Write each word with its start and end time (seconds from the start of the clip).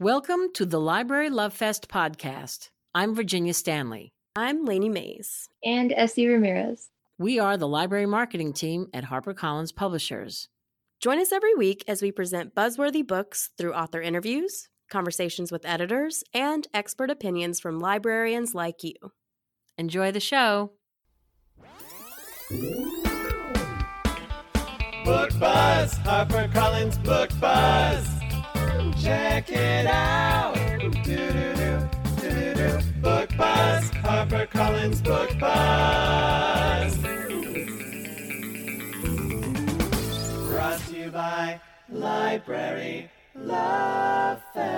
Welcome 0.00 0.52
to 0.54 0.64
the 0.64 0.78
Library 0.78 1.28
Love 1.28 1.52
Fest 1.52 1.88
podcast. 1.88 2.70
I'm 2.94 3.16
Virginia 3.16 3.52
Stanley. 3.52 4.12
I'm 4.36 4.64
Lainey 4.64 4.88
Mays. 4.88 5.48
And 5.64 5.92
Essie 5.92 6.28
Ramirez. 6.28 6.90
We 7.18 7.40
are 7.40 7.56
the 7.56 7.66
library 7.66 8.06
marketing 8.06 8.52
team 8.52 8.86
at 8.94 9.06
HarperCollins 9.06 9.74
Publishers. 9.74 10.46
Join 11.00 11.18
us 11.18 11.32
every 11.32 11.52
week 11.56 11.82
as 11.88 12.00
we 12.00 12.12
present 12.12 12.54
buzzworthy 12.54 13.04
books 13.04 13.50
through 13.58 13.74
author 13.74 14.00
interviews, 14.00 14.68
conversations 14.88 15.50
with 15.50 15.66
editors, 15.66 16.22
and 16.32 16.68
expert 16.72 17.10
opinions 17.10 17.58
from 17.58 17.80
librarians 17.80 18.54
like 18.54 18.84
you. 18.84 18.94
Enjoy 19.76 20.12
the 20.12 20.20
show. 20.20 20.74
Book 25.04 25.30
Buzz, 25.40 25.98
HarperCollins 25.98 27.02
Book 27.02 27.30
Buzz. 27.40 28.17
Check 29.00 29.50
it 29.50 29.86
out. 29.86 30.54
Do-do-do, 30.78 31.88
do-do-do. 32.20 32.78
Book 33.00 33.30
Buzz, 33.38 33.90
HarperCollins 33.90 35.02
Book 35.04 35.38
Buzz. 35.38 36.96
Brought 40.48 40.80
to 40.88 40.98
you 40.98 41.10
by 41.10 41.60
Library 41.88 43.08
Love 43.36 44.42
Fest. 44.52 44.68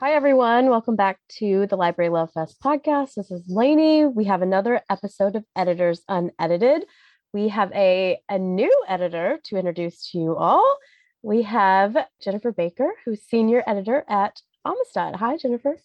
Hi, 0.00 0.12
everyone. 0.12 0.70
Welcome 0.70 0.96
back 0.96 1.18
to 1.38 1.66
the 1.66 1.76
Library 1.76 2.10
Love 2.10 2.30
Fest 2.32 2.60
podcast. 2.62 3.14
This 3.14 3.32
is 3.32 3.42
Lainey. 3.48 4.06
We 4.06 4.24
have 4.24 4.42
another 4.42 4.80
episode 4.88 5.34
of 5.34 5.44
Editors 5.56 6.02
Unedited. 6.08 6.84
We 7.32 7.48
have 7.48 7.72
a, 7.72 8.20
a 8.28 8.38
new 8.38 8.70
editor 8.86 9.40
to 9.46 9.56
introduce 9.56 10.10
to 10.12 10.18
you 10.18 10.36
all. 10.36 10.78
We 11.24 11.40
have 11.40 11.96
Jennifer 12.20 12.52
Baker, 12.52 12.92
who's 13.06 13.22
senior 13.22 13.64
editor 13.66 14.04
at 14.10 14.42
Amistad. 14.66 15.16
Hi, 15.16 15.38
Jennifer. 15.38 15.78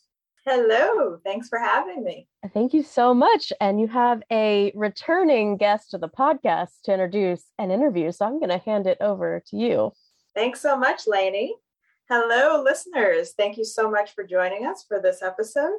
Hello, 0.45 1.17
thanks 1.23 1.47
for 1.47 1.57
having 1.57 2.03
me. 2.03 2.27
Thank 2.53 2.73
you 2.73 2.83
so 2.83 3.13
much. 3.13 3.53
And 3.61 3.79
you 3.79 3.87
have 3.87 4.21
a 4.29 4.73
returning 4.75 5.55
guest 5.55 5.91
to 5.91 5.97
the 5.97 6.09
podcast 6.09 6.81
to 6.83 6.91
introduce 6.91 7.45
and 7.57 7.71
interview. 7.71 8.11
So 8.11 8.25
I'm 8.25 8.39
going 8.39 8.49
to 8.49 8.57
hand 8.57 8.85
it 8.85 8.97
over 8.99 9.41
to 9.47 9.55
you. 9.55 9.93
Thanks 10.35 10.59
so 10.59 10.77
much, 10.77 11.07
Lainey. 11.07 11.55
Hello, 12.09 12.61
listeners. 12.61 13.31
Thank 13.37 13.55
you 13.55 13.63
so 13.63 13.89
much 13.89 14.13
for 14.15 14.25
joining 14.25 14.65
us 14.65 14.83
for 14.85 15.01
this 15.01 15.21
episode. 15.21 15.71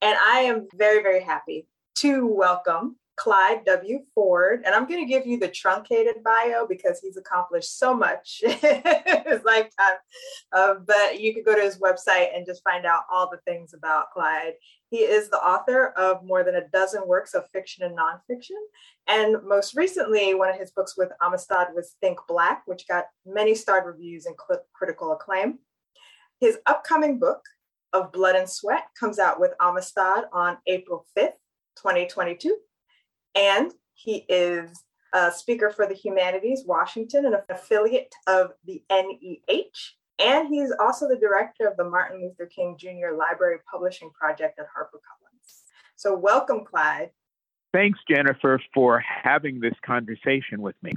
And 0.00 0.16
I 0.24 0.38
am 0.38 0.68
very, 0.74 1.02
very 1.02 1.22
happy 1.22 1.66
to 1.96 2.26
welcome 2.26 2.96
Clyde 3.22 3.64
W. 3.66 4.00
Ford. 4.16 4.62
And 4.66 4.74
I'm 4.74 4.88
going 4.88 4.98
to 4.98 5.06
give 5.06 5.28
you 5.28 5.38
the 5.38 5.46
truncated 5.46 6.24
bio 6.24 6.66
because 6.66 6.98
he's 6.98 7.16
accomplished 7.16 7.78
so 7.78 7.94
much 7.94 8.42
in 8.44 8.50
his 8.50 9.44
lifetime. 9.44 9.98
Uh, 10.52 10.74
but 10.84 11.20
you 11.20 11.32
could 11.32 11.44
go 11.44 11.54
to 11.54 11.62
his 11.62 11.78
website 11.78 12.36
and 12.36 12.44
just 12.44 12.64
find 12.64 12.84
out 12.84 13.02
all 13.12 13.30
the 13.30 13.38
things 13.46 13.74
about 13.74 14.10
Clyde. 14.10 14.54
He 14.90 14.98
is 14.98 15.30
the 15.30 15.38
author 15.38 15.90
of 15.90 16.24
more 16.24 16.42
than 16.42 16.56
a 16.56 16.66
dozen 16.72 17.06
works 17.06 17.32
of 17.34 17.48
fiction 17.52 17.84
and 17.84 17.96
nonfiction. 17.96 18.58
And 19.06 19.36
most 19.46 19.76
recently, 19.76 20.34
one 20.34 20.48
of 20.48 20.58
his 20.58 20.72
books 20.72 20.96
with 20.98 21.12
Amistad 21.22 21.68
was 21.76 21.94
Think 22.00 22.18
Black, 22.26 22.62
which 22.66 22.88
got 22.88 23.04
many 23.24 23.54
starred 23.54 23.86
reviews 23.86 24.26
and 24.26 24.34
cl- 24.48 24.64
critical 24.72 25.12
acclaim. 25.12 25.60
His 26.40 26.58
upcoming 26.66 27.20
book 27.20 27.42
of 27.92 28.10
Blood 28.10 28.34
and 28.34 28.50
Sweat 28.50 28.86
comes 28.98 29.20
out 29.20 29.38
with 29.38 29.52
Amistad 29.60 30.24
on 30.32 30.58
April 30.66 31.06
5th, 31.16 31.38
2022. 31.76 32.56
And 33.34 33.72
he 33.94 34.24
is 34.28 34.84
a 35.12 35.30
speaker 35.30 35.70
for 35.70 35.86
the 35.86 35.94
Humanities 35.94 36.64
Washington, 36.66 37.26
and 37.26 37.34
an 37.34 37.42
affiliate 37.50 38.14
of 38.26 38.52
the 38.64 38.82
NEH. 38.90 39.94
And 40.18 40.48
he's 40.48 40.72
also 40.78 41.08
the 41.08 41.18
director 41.18 41.66
of 41.66 41.76
the 41.76 41.84
Martin 41.84 42.22
Luther 42.22 42.46
King 42.46 42.76
Jr. 42.78 43.16
Library 43.16 43.58
Publishing 43.70 44.10
Project 44.10 44.58
at 44.58 44.66
HarperCollins. 44.66 45.62
So, 45.96 46.16
welcome, 46.16 46.64
Clyde. 46.64 47.10
Thanks, 47.72 47.98
Jennifer, 48.08 48.60
for 48.74 49.00
having 49.00 49.60
this 49.60 49.74
conversation 49.84 50.60
with 50.60 50.76
me. 50.82 50.92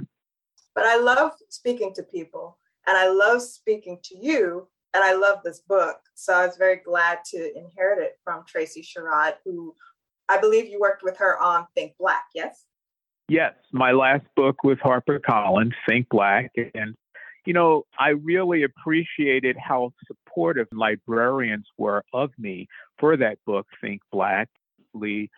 But 0.74 0.84
I 0.84 0.98
love 0.98 1.32
speaking 1.48 1.94
to 1.94 2.02
people, 2.02 2.58
and 2.86 2.96
I 2.96 3.08
love 3.08 3.42
speaking 3.42 3.98
to 4.04 4.18
you, 4.18 4.68
and 4.94 5.02
I 5.02 5.14
love 5.14 5.38
this 5.42 5.60
book. 5.60 5.98
So, 6.14 6.34
I 6.34 6.46
was 6.46 6.56
very 6.56 6.76
glad 6.84 7.18
to 7.32 7.58
inherit 7.58 8.02
it 8.02 8.18
from 8.22 8.44
Tracy 8.46 8.82
Sherrod, 8.82 9.34
who 9.44 9.74
I 10.28 10.38
believe 10.38 10.68
you 10.68 10.80
worked 10.80 11.02
with 11.02 11.16
her 11.18 11.38
on 11.40 11.66
Think 11.74 11.94
Black, 11.98 12.24
yes? 12.34 12.64
Yes, 13.28 13.54
my 13.72 13.92
last 13.92 14.24
book 14.36 14.62
with 14.62 14.78
HarperCollins, 14.78 15.72
Think 15.88 16.08
Black. 16.08 16.52
And, 16.74 16.94
you 17.44 17.52
know, 17.52 17.84
I 17.98 18.10
really 18.10 18.62
appreciated 18.62 19.56
how 19.56 19.92
supportive 20.06 20.68
librarians 20.72 21.66
were 21.76 22.04
of 22.12 22.30
me 22.38 22.68
for 22.98 23.16
that 23.16 23.38
book, 23.46 23.66
Think 23.80 24.02
Black. 24.12 24.48
Lee 24.94 25.30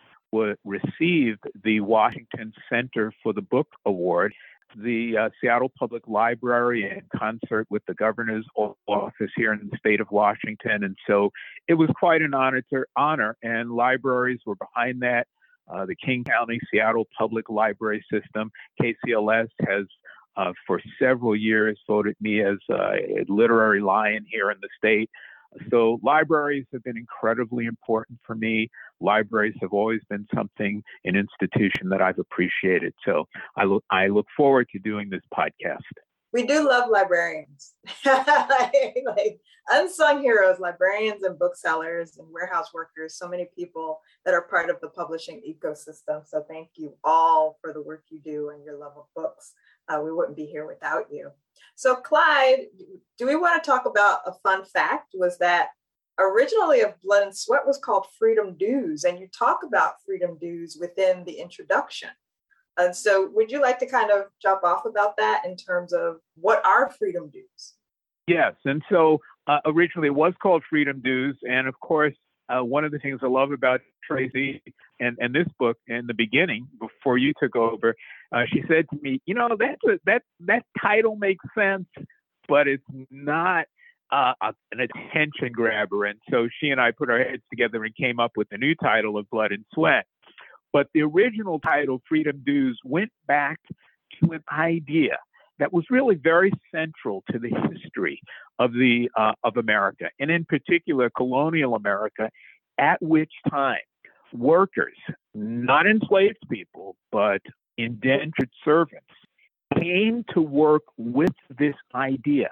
received 0.63 1.43
the 1.63 1.79
Washington 1.81 2.53
Center 2.69 3.11
for 3.23 3.33
the 3.33 3.41
Book 3.41 3.67
Award 3.85 4.33
the 4.75 5.17
uh, 5.17 5.29
Seattle 5.41 5.71
Public 5.77 6.07
Library 6.07 6.83
in 6.89 7.01
concert 7.17 7.67
with 7.69 7.83
the 7.87 7.93
governor's 7.93 8.45
office 8.87 9.31
here 9.35 9.53
in 9.53 9.69
the 9.69 9.77
state 9.77 10.01
of 10.01 10.07
Washington. 10.11 10.83
And 10.83 10.97
so 11.07 11.31
it 11.67 11.75
was 11.75 11.89
quite 11.99 12.21
an 12.21 12.33
honor, 12.33 12.61
to, 12.73 12.85
honor 12.95 13.37
and 13.43 13.71
libraries 13.71 14.39
were 14.45 14.55
behind 14.55 15.01
that. 15.01 15.27
Uh, 15.71 15.85
the 15.85 15.95
King 15.95 16.23
County 16.23 16.59
Seattle 16.71 17.07
Public 17.15 17.47
Library 17.47 18.03
System, 18.11 18.51
KCLS, 18.81 19.49
has 19.67 19.85
uh, 20.35 20.51
for 20.65 20.81
several 20.99 21.35
years 21.35 21.79
voted 21.85 22.15
me 22.19 22.41
as 22.41 22.57
a 22.71 23.23
literary 23.27 23.81
lion 23.81 24.25
here 24.31 24.49
in 24.51 24.57
the 24.61 24.69
state. 24.77 25.09
So 25.69 25.99
libraries 26.03 26.65
have 26.73 26.83
been 26.83 26.97
incredibly 26.97 27.65
important 27.65 28.19
for 28.25 28.35
me. 28.35 28.69
Libraries 29.01 29.55
have 29.61 29.73
always 29.73 30.01
been 30.09 30.25
something, 30.33 30.83
an 31.05 31.15
institution 31.15 31.89
that 31.89 32.01
I've 32.01 32.19
appreciated. 32.19 32.93
So 33.05 33.27
I 33.55 33.65
look, 33.65 33.83
I 33.89 34.07
look 34.07 34.27
forward 34.35 34.67
to 34.71 34.79
doing 34.79 35.09
this 35.09 35.23
podcast. 35.33 35.77
We 36.31 36.45
do 36.45 36.67
love 36.67 36.91
librarians, 36.91 37.73
like 38.05 39.39
unsung 39.67 40.21
heroes, 40.21 40.59
librarians 40.59 41.23
and 41.23 41.39
booksellers 41.39 42.17
and 42.17 42.27
warehouse 42.31 42.67
workers. 42.71 43.17
So 43.17 43.27
many 43.27 43.47
people 43.57 43.99
that 44.25 44.35
are 44.35 44.43
part 44.43 44.69
of 44.69 44.79
the 44.79 44.89
publishing 44.89 45.41
ecosystem. 45.41 46.27
So 46.27 46.45
thank 46.47 46.69
you 46.75 46.95
all 47.03 47.57
for 47.61 47.73
the 47.73 47.81
work 47.81 48.03
you 48.09 48.19
do 48.19 48.49
and 48.49 48.63
your 48.63 48.77
love 48.77 48.93
of 48.95 49.05
books. 49.15 49.53
Uh, 49.87 50.01
we 50.03 50.11
wouldn't 50.11 50.37
be 50.37 50.45
here 50.45 50.67
without 50.67 51.05
you. 51.11 51.31
So, 51.75 51.95
Clyde, 51.95 52.67
do 53.17 53.25
we 53.25 53.35
want 53.35 53.61
to 53.61 53.67
talk 53.67 53.85
about 53.85 54.19
a 54.27 54.33
fun 54.43 54.65
fact? 54.65 55.15
Was 55.15 55.39
that 55.39 55.69
originally 56.19 56.81
of 56.81 56.99
Blood 57.01 57.23
and 57.23 57.35
Sweat 57.35 57.65
was 57.65 57.77
called 57.77 58.07
Freedom 58.17 58.55
Dues, 58.57 59.03
and 59.03 59.19
you 59.19 59.27
talk 59.27 59.59
about 59.65 59.95
Freedom 60.05 60.37
Dues 60.39 60.77
within 60.79 61.23
the 61.23 61.33
introduction. 61.33 62.09
And 62.77 62.95
so, 62.95 63.29
would 63.33 63.51
you 63.51 63.61
like 63.61 63.79
to 63.79 63.85
kind 63.85 64.11
of 64.11 64.25
jump 64.41 64.63
off 64.63 64.85
about 64.85 65.17
that 65.17 65.43
in 65.45 65.55
terms 65.55 65.93
of 65.93 66.17
what 66.35 66.63
are 66.65 66.89
Freedom 66.91 67.29
Dues? 67.29 67.73
Yes, 68.27 68.53
and 68.65 68.83
so 68.89 69.19
uh, 69.47 69.59
originally 69.65 70.07
it 70.07 70.15
was 70.15 70.33
called 70.41 70.63
Freedom 70.69 71.01
Dues, 71.03 71.37
and 71.43 71.67
of 71.67 71.79
course, 71.79 72.13
uh, 72.49 72.63
one 72.63 72.85
of 72.85 72.91
the 72.91 72.99
things 72.99 73.19
I 73.23 73.27
love 73.27 73.51
about 73.51 73.81
Tracy 74.03 74.61
and, 74.99 75.17
and 75.19 75.33
this 75.33 75.47
book 75.59 75.77
in 75.87 76.07
the 76.07 76.13
beginning, 76.13 76.67
before 76.79 77.17
you 77.17 77.33
took 77.39 77.55
over, 77.55 77.95
uh, 78.31 78.43
she 78.51 78.63
said 78.67 78.85
to 78.91 78.99
me, 79.01 79.21
"You 79.25 79.35
know 79.35 79.49
that 79.59 79.99
that 80.05 80.23
that 80.41 80.63
title 80.81 81.15
makes 81.15 81.43
sense, 81.55 81.87
but 82.47 82.67
it's 82.67 82.83
not 83.11 83.65
uh, 84.11 84.33
an 84.71 84.79
attention 84.79 85.51
grabber." 85.51 86.05
And 86.05 86.19
so 86.29 86.47
she 86.59 86.69
and 86.69 86.79
I 86.79 86.91
put 86.91 87.09
our 87.09 87.19
heads 87.19 87.43
together 87.49 87.83
and 87.83 87.95
came 87.95 88.19
up 88.19 88.31
with 88.35 88.49
the 88.49 88.57
new 88.57 88.75
title 88.75 89.17
of 89.17 89.29
Blood 89.29 89.51
and 89.51 89.65
Sweat. 89.73 90.05
But 90.71 90.87
the 90.93 91.01
original 91.01 91.59
title, 91.59 92.01
Freedom 92.07 92.41
Dues, 92.45 92.79
went 92.83 93.11
back 93.27 93.59
to 94.21 94.33
an 94.33 94.43
idea 94.51 95.17
that 95.57 95.73
was 95.73 95.85
really 95.89 96.15
very 96.15 96.51
central 96.73 97.23
to 97.31 97.39
the 97.39 97.49
history 97.71 98.21
of 98.59 98.73
the 98.73 99.09
uh, 99.17 99.33
of 99.43 99.57
America, 99.57 100.09
and 100.19 100.31
in 100.31 100.45
particular 100.45 101.09
colonial 101.09 101.75
America, 101.75 102.29
at 102.77 103.01
which 103.01 103.31
time 103.49 103.79
workers, 104.33 104.95
not 105.33 105.85
enslaved 105.87 106.37
people, 106.49 106.95
but 107.11 107.41
indentured 107.77 108.49
servants, 108.63 109.07
came 109.75 110.23
to 110.33 110.41
work 110.41 110.83
with 110.97 111.33
this 111.57 111.75
idea 111.93 112.49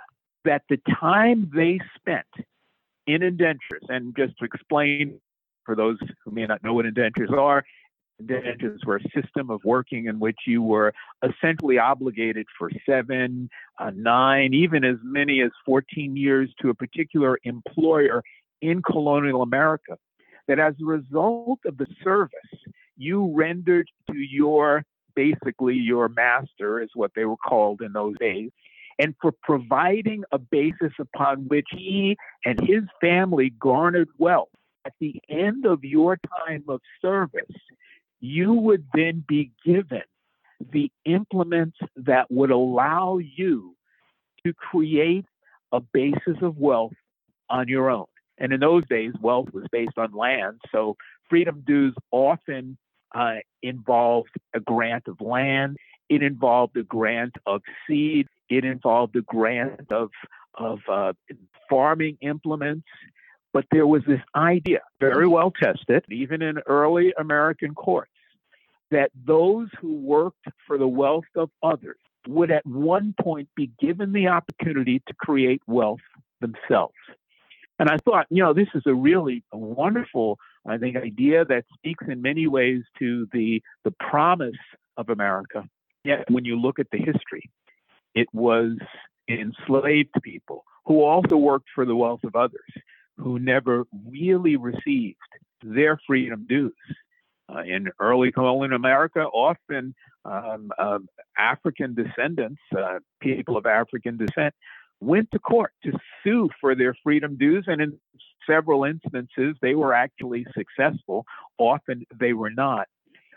that 0.48 0.64
the 0.70 0.80
time 1.00 1.52
they 1.54 1.80
spent 1.96 2.26
in 3.06 3.22
indentures, 3.22 3.84
and 3.90 4.16
just 4.18 4.38
to 4.40 4.46
explain 4.46 5.20
for 5.66 5.76
those 5.76 5.98
who 6.24 6.32
may 6.32 6.46
not 6.46 6.64
know 6.64 6.74
what 6.74 6.86
indentures 6.86 7.30
are, 7.38 7.64
indentures 8.18 8.80
were 8.86 8.96
a 8.98 9.22
system 9.22 9.50
of 9.50 9.62
working 9.66 10.06
in 10.06 10.20
which 10.20 10.38
you 10.48 10.62
were 10.62 10.94
essentially 11.22 11.78
obligated 11.78 12.48
for 12.58 12.72
seven, 12.86 13.50
uh, 13.78 13.92
nine, 13.94 14.54
even 14.54 14.86
as 14.86 14.96
many 15.04 15.42
as 15.42 15.52
14 15.66 16.16
years 16.16 16.50
to 16.62 16.70
a 16.70 16.74
particular 16.74 17.38
employer 17.44 18.24
in 18.62 18.82
colonial 18.82 19.42
America. 19.42 19.98
That 20.48 20.60
as 20.60 20.76
a 20.82 20.86
result 20.86 21.60
of 21.66 21.78
the 21.78 21.88
service 22.02 22.32
you 22.96 23.34
rendered 23.36 23.90
to 24.10 24.18
your 24.18 24.84
basically 25.14 25.76
your 25.76 26.08
master, 26.08 26.80
is 26.80 26.90
what 26.94 27.12
they 27.16 27.26
were 27.26 27.36
called 27.38 27.82
in 27.82 27.92
those 27.92 28.16
days, 28.20 28.52
and 29.00 29.16
for 29.22 29.32
providing 29.44 30.24
a 30.32 30.38
basis 30.40 30.94
upon 31.00 31.48
which 31.48 31.68
he 31.72 32.18
and 32.46 32.60
his 32.60 32.84
family 33.00 33.52
garnered 33.60 34.10
wealth. 34.18 34.50
At 34.86 34.94
the 35.00 35.22
end 35.30 35.66
of 35.66 35.84
your 35.84 36.18
time 36.46 36.64
of 36.68 36.82
service, 37.02 37.44
you 38.20 38.54
would 38.54 38.86
then 38.94 39.24
be 39.28 39.52
given 39.66 40.04
the 40.72 40.92
implements 41.06 41.78
that 41.98 42.32
would 42.32 42.52
allow 42.52 43.18
you 43.18 43.76
to 44.46 44.54
create 44.54 45.26
a 45.72 45.80
basis 45.80 46.38
of 46.42 46.58
wealth 46.58 46.94
on 47.50 47.68
your 47.68 47.90
own. 47.90 48.06
And 48.38 48.54
in 48.54 48.60
those 48.60 48.88
days, 48.88 49.14
wealth 49.22 49.50
was 49.54 49.66
based 49.72 49.98
on 49.98 50.14
land. 50.14 50.62
So 50.72 50.96
freedom 51.30 51.64
dues 51.66 51.96
often 52.12 52.78
uh, 53.14 53.38
involved 53.62 54.30
a 54.54 54.60
grant 54.60 55.08
of 55.08 55.22
land. 55.22 55.78
It 56.10 56.24
involved 56.24 56.78
a 56.78 56.84
grant 56.84 57.36
of 57.46 57.62
seed. 57.88 58.28
It 58.50 58.66
involved 58.66 59.16
a 59.16 59.22
grant 59.22 59.92
of 59.92 60.10
of 60.56 60.80
uh, 60.90 61.14
farming 61.70 62.18
implements. 62.22 62.88
But 63.54 63.66
there 63.72 63.88
was 63.88 64.04
this 64.06 64.22
idea, 64.36 64.82
very 65.00 65.28
well 65.28 65.52
tested, 65.52 66.06
even 66.10 66.42
in 66.42 66.60
early 66.68 67.14
American 67.18 67.74
courts, 67.74 68.12
that 68.92 69.10
those 69.26 69.70
who 69.80 69.94
worked 69.94 70.46
for 70.66 70.78
the 70.78 70.88
wealth 70.88 71.26
of 71.36 71.50
others 71.64 71.98
would 72.28 72.52
at 72.52 72.66
one 72.66 73.16
point 73.20 73.50
be 73.56 73.72
given 73.80 74.12
the 74.12 74.28
opportunity 74.28 75.02
to 75.08 75.14
create 75.14 75.62
wealth 75.66 76.02
themselves. 76.42 76.94
And 77.80 77.90
I 77.90 77.98
thought, 78.04 78.26
you 78.30 78.44
know, 78.44 78.54
this 78.54 78.68
is 78.74 78.84
a 78.86 78.94
really 78.94 79.44
wonderful, 79.52 80.40
I 80.66 80.78
think, 80.78 80.98
idea 80.98 81.46
that 81.46 81.66
speaks 81.76 82.04
in 82.08 82.22
many 82.22 82.48
ways 82.48 82.84
to 83.00 83.28
the 83.32 83.62
the 83.84 83.92
promise 83.92 84.56
of 84.98 85.10
America. 85.10 85.64
Yet 86.04 86.30
when 86.30 86.46
you 86.46 86.60
look 86.60 86.80
at 86.80 86.88
the 86.92 86.98
history, 86.98 87.50
it 88.16 88.28
was 88.34 88.78
enslaved 89.30 90.14
people 90.24 90.64
who 90.86 91.04
also 91.04 91.36
worked 91.36 91.68
for 91.76 91.86
the 91.86 91.96
wealth 91.96 92.24
of 92.24 92.36
others, 92.36 92.72
who 93.18 93.40
never 93.40 93.84
really 94.10 94.56
received 94.56 95.18
their 95.64 96.00
freedom 96.08 96.46
dues. 96.48 96.74
Uh, 97.50 97.62
in 97.62 97.88
early 98.02 98.30
colonial 98.30 98.76
America, 98.76 99.22
often 99.22 99.96
um, 100.26 100.70
uh, 100.78 101.00
African 101.38 101.96
descendants, 101.96 102.60
uh, 102.78 103.00
people 103.22 103.56
of 103.56 103.66
African 103.66 104.18
descent, 104.18 104.54
went 105.00 105.30
to 105.32 105.40
court 105.40 105.72
to 105.84 105.94
sue 106.24 106.50
for 106.60 106.76
their 106.76 106.94
freedom 107.04 107.38
dues, 107.38 107.64
and 107.68 107.82
in 107.82 107.98
several 108.46 108.84
instances, 108.84 109.56
they 109.62 109.76
were 109.76 109.94
actually 109.94 110.46
successful. 110.58 111.26
Often 111.58 112.06
they 112.20 112.34
were 112.34 112.50
not. 112.50 112.88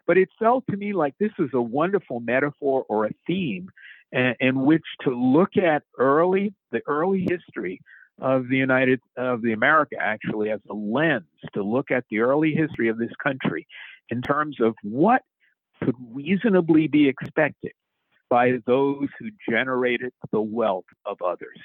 But 0.07 0.19
it 0.19 0.29
felt 0.39 0.65
to 0.71 0.77
me 0.77 0.93
like 0.93 1.15
this 1.21 1.33
is 1.39 1.51
a 1.53 1.63
wonderful 1.63 2.19
metaphor 2.19 2.85
or 2.89 3.07
a 3.07 3.11
theme 3.27 3.69
in, 4.13 4.63
which 4.63 4.85
to 5.03 5.11
look 5.11 5.57
at 5.57 5.83
early 5.99 6.55
the 6.73 6.81
early 6.87 7.27
history 7.29 7.81
of 8.21 8.49
the 8.49 8.57
United 8.57 9.01
of 9.17 9.43
the 9.43 9.53
America 9.53 9.97
actually 9.99 10.51
as 10.51 10.61
a 10.69 10.75
lens 10.75 11.25
to 11.55 11.63
look 11.63 11.91
at 11.91 12.05
the 12.11 12.21
early 12.21 12.53
history 12.53 12.89
of 12.89 12.99
this 12.99 13.13
country 13.23 13.67
in 14.11 14.21
terms 14.21 14.57
of 14.61 14.75
what 14.83 15.23
could 15.83 15.95
reasonably 16.13 16.87
be 16.87 17.09
expected 17.09 17.73
by 18.29 18.59
those 18.67 19.09
who 19.19 19.31
generated 19.49 20.13
the 20.33 20.41
wealth 20.41 20.85
of 21.07 21.17
others. 21.23 21.59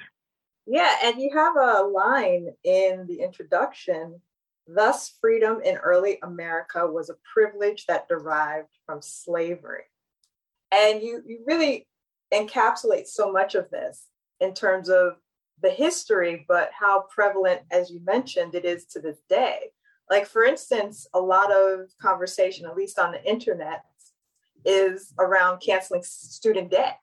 Yeah, 0.65 0.95
and 1.03 1.21
you 1.21 1.30
have 1.36 1.56
a 1.56 1.83
line 1.83 2.48
in 2.63 3.06
the 3.07 3.21
introduction 3.21 4.21
Thus, 4.68 5.13
freedom 5.21 5.62
in 5.63 5.77
early 5.77 6.18
America 6.24 6.88
was 6.88 7.09
a 7.09 7.18
privilege 7.33 7.86
that 7.86 8.07
derived 8.07 8.69
from 8.86 9.01
slavery. 9.01 9.83
And 10.71 11.03
you, 11.03 11.21
you 11.25 11.44
really 11.45 11.88
encapsulate 12.33 13.07
so 13.07 13.31
much 13.31 13.56
of 13.56 13.69
this 13.69 14.06
in 14.39 14.54
terms 14.54 14.89
of 14.89 15.13
the 15.62 15.69
history, 15.69 16.45
but 16.48 16.69
how 16.77 17.06
prevalent, 17.13 17.62
as 17.72 17.89
you 17.89 18.01
mentioned, 18.04 18.56
it 18.56 18.66
is 18.66 18.86
to 18.86 19.00
this 19.00 19.19
day. 19.30 19.60
Like, 20.10 20.27
for 20.27 20.44
instance, 20.44 21.07
a 21.13 21.19
lot 21.19 21.51
of 21.51 21.89
conversation, 22.01 22.66
at 22.66 22.75
least 22.75 23.00
on 23.00 23.12
the 23.12 23.24
internet, 23.24 23.83
is 24.66 25.13
around 25.19 25.60
canceling 25.60 26.04
student 26.04 26.72
debt. 26.72 27.00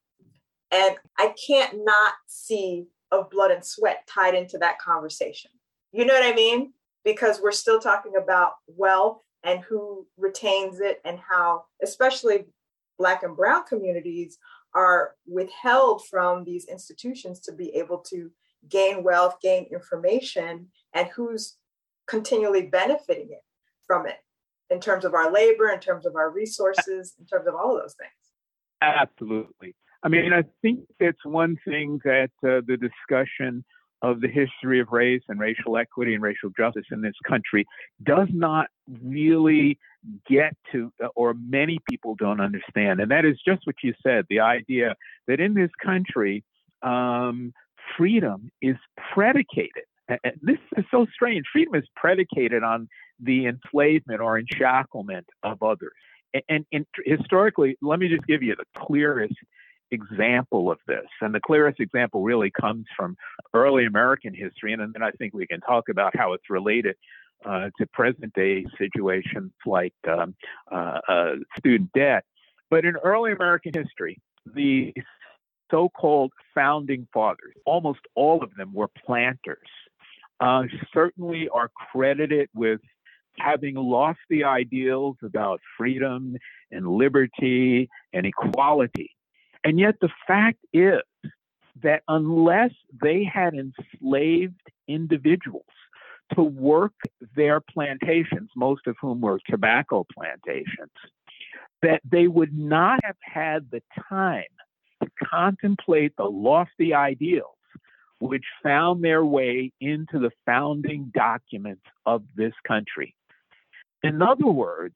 And 0.71 0.97
I 1.19 1.35
can't 1.47 1.85
not 1.85 2.15
see 2.27 2.87
of 3.11 3.31
blood 3.31 3.51
and 3.51 3.65
sweat 3.65 4.07
tied 4.07 4.35
into 4.35 4.59
that 4.59 4.79
conversation. 4.79 5.51
You 5.93 6.05
know 6.05 6.15
what 6.15 6.25
I 6.25 6.35
mean? 6.35 6.73
Because 7.05 7.41
we're 7.43 7.53
still 7.53 7.81
talking 7.81 8.13
about 8.17 8.53
wealth 8.67 9.21
and 9.45 9.61
who 9.61 10.07
retains 10.17 10.81
it 10.81 11.01
and 11.05 11.19
how, 11.19 11.65
especially 11.83 12.47
Black 12.99 13.23
and 13.23 13.37
Brown 13.37 13.65
communities, 13.65 14.39
are 14.75 15.15
withheld 15.27 16.07
from 16.07 16.45
these 16.45 16.67
institutions 16.67 17.41
to 17.41 17.53
be 17.53 17.71
able 17.75 17.99
to 17.99 18.31
gain 18.69 19.03
wealth, 19.03 19.37
gain 19.43 19.67
information, 19.73 20.69
and 20.95 21.09
who's 21.09 21.57
continually 22.07 22.63
benefiting 22.63 23.29
it 23.31 23.43
from 23.87 24.07
it 24.07 24.17
in 24.71 24.81
terms 24.81 25.05
of 25.05 25.15
our 25.15 25.31
labor, 25.31 25.69
in 25.69 25.81
terms 25.81 26.07
of 26.07 26.17
our 26.17 26.31
resources, 26.31 27.15
in 27.19 27.27
terms 27.27 27.47
of 27.47 27.55
all 27.55 27.77
of 27.77 27.83
those 27.83 27.95
things. 27.95 28.11
Absolutely. 28.81 29.75
I 30.03 30.09
mean, 30.09 30.33
I 30.33 30.43
think 30.63 30.81
it's 30.99 31.25
one 31.25 31.57
thing 31.65 32.01
that 32.05 32.31
uh, 32.45 32.61
the 32.67 32.77
discussion 32.77 33.65
of 34.03 34.21
the 34.21 34.29
history 34.29 34.81
of 34.81 34.89
race 34.91 35.23
and 35.29 35.39
racial 35.39 35.77
equity 35.77 36.15
and 36.15 36.23
racial 36.23 36.51
justice 36.57 36.87
in 36.91 37.01
this 37.01 37.15
country 37.27 37.65
does 38.03 38.29
not 38.33 38.67
really 39.03 39.79
get 40.29 40.55
to, 40.73 40.93
or 41.15 41.35
many 41.35 41.79
people 41.89 42.17
don't 42.17 42.41
understand. 42.41 43.01
And 43.01 43.11
that 43.13 43.25
is 43.25 43.39
just 43.47 43.61
what 43.65 43.77
you 43.83 43.95
said 44.03 44.27
the 44.29 44.41
idea 44.41 44.97
that 45.29 45.41
in 45.41 45.55
this 45.55 45.71
country, 45.85 46.45
um, 46.83 47.53
freedom 47.97 48.51
is 48.61 48.77
predicated. 49.15 49.85
And 50.09 50.35
this 50.43 50.59
is 50.77 50.85
so 50.91 51.07
strange. 51.15 51.45
Freedom 51.53 51.77
is 51.77 51.85
predicated 51.95 52.65
on 52.65 52.89
the 53.21 53.47
enslavement 53.47 54.21
or 54.21 54.39
enshacklement 54.39 55.27
of 55.45 55.63
others. 55.63 55.93
And, 56.35 56.43
and, 56.49 56.67
and, 56.73 56.87
historically, 57.05 57.77
let 57.81 58.01
me 58.01 58.09
just 58.09 58.27
give 58.27 58.43
you 58.43 58.57
the 58.57 58.65
clearest 58.77 59.35
example 59.93 60.71
of 60.71 60.79
this. 60.87 61.07
And 61.21 61.35
the 61.35 61.41
clearest 61.41 61.81
example 61.81 62.23
really 62.23 62.51
comes 62.51 62.87
from 62.97 63.17
early 63.55 63.85
American 63.87 64.35
history. 64.35 64.73
And 64.73 64.93
then 64.93 65.03
I 65.03 65.11
think 65.13 65.35
we 65.35 65.47
can 65.47 65.61
talk 65.61 65.89
about 65.89 66.17
how 66.17 66.33
it's 66.33 66.51
related 66.51 66.97
uh, 67.45 67.71
to 67.79 67.87
present 67.93 68.33
day 68.35 68.65
situations 68.79 69.53
like 69.67 69.95
um, 70.09 70.35
uh, 70.71 71.01
uh, 71.09 71.33
student 71.59 71.93
debt. 71.93 72.25
But 72.71 72.85
in 72.85 72.97
early 72.97 73.33
American 73.33 73.73
history, 73.75 74.19
the 74.47 74.95
so 75.71 75.89
called 75.89 76.33
founding 76.55 77.07
fathers, 77.13 77.55
almost 77.67 78.01
all 78.15 78.43
of 78.43 78.55
them 78.57 78.73
were 78.73 78.89
planters, 79.05 79.69
uh, 80.41 80.65
certainly 80.93 81.49
are 81.49 81.71
credited 81.93 82.49
with 82.55 82.81
having 83.39 83.75
lost 83.75 84.19
the 84.29 84.45
ideals 84.45 85.17
about 85.23 85.61
freedom 85.77 86.37
and 86.71 86.87
liberty 86.87 87.89
and 88.13 88.27
equality. 88.27 89.11
And 89.65 89.79
yet, 89.79 89.97
the 90.01 90.11
fact 90.27 90.59
is 90.73 91.03
that 91.83 92.03
unless 92.09 92.73
they 93.01 93.25
had 93.25 93.55
enslaved 93.55 94.61
individuals 94.89 95.65
to 96.35 96.43
work 96.43 96.95
their 97.37 97.61
plantations, 97.61 98.51
most 98.57 98.87
of 98.87 98.97
whom 99.01 99.21
were 99.21 99.39
tobacco 99.49 100.05
plantations, 100.13 100.91
that 101.83 102.01
they 102.09 102.27
would 102.27 102.57
not 102.57 103.01
have 103.05 103.17
had 103.21 103.71
the 103.71 103.83
time 104.09 104.45
to 105.03 105.11
contemplate 105.31 106.15
the 106.17 106.25
lofty 106.25 106.95
ideals 106.95 107.57
which 108.21 108.45
found 108.63 109.03
their 109.03 109.25
way 109.25 109.73
into 109.81 110.21
the 110.21 110.31
founding 110.47 111.11
documents 111.13 111.83
of 112.07 112.23
this 112.37 112.53
country. 112.67 113.17
In 114.05 114.23
other 114.23 114.47
words, 114.47 114.95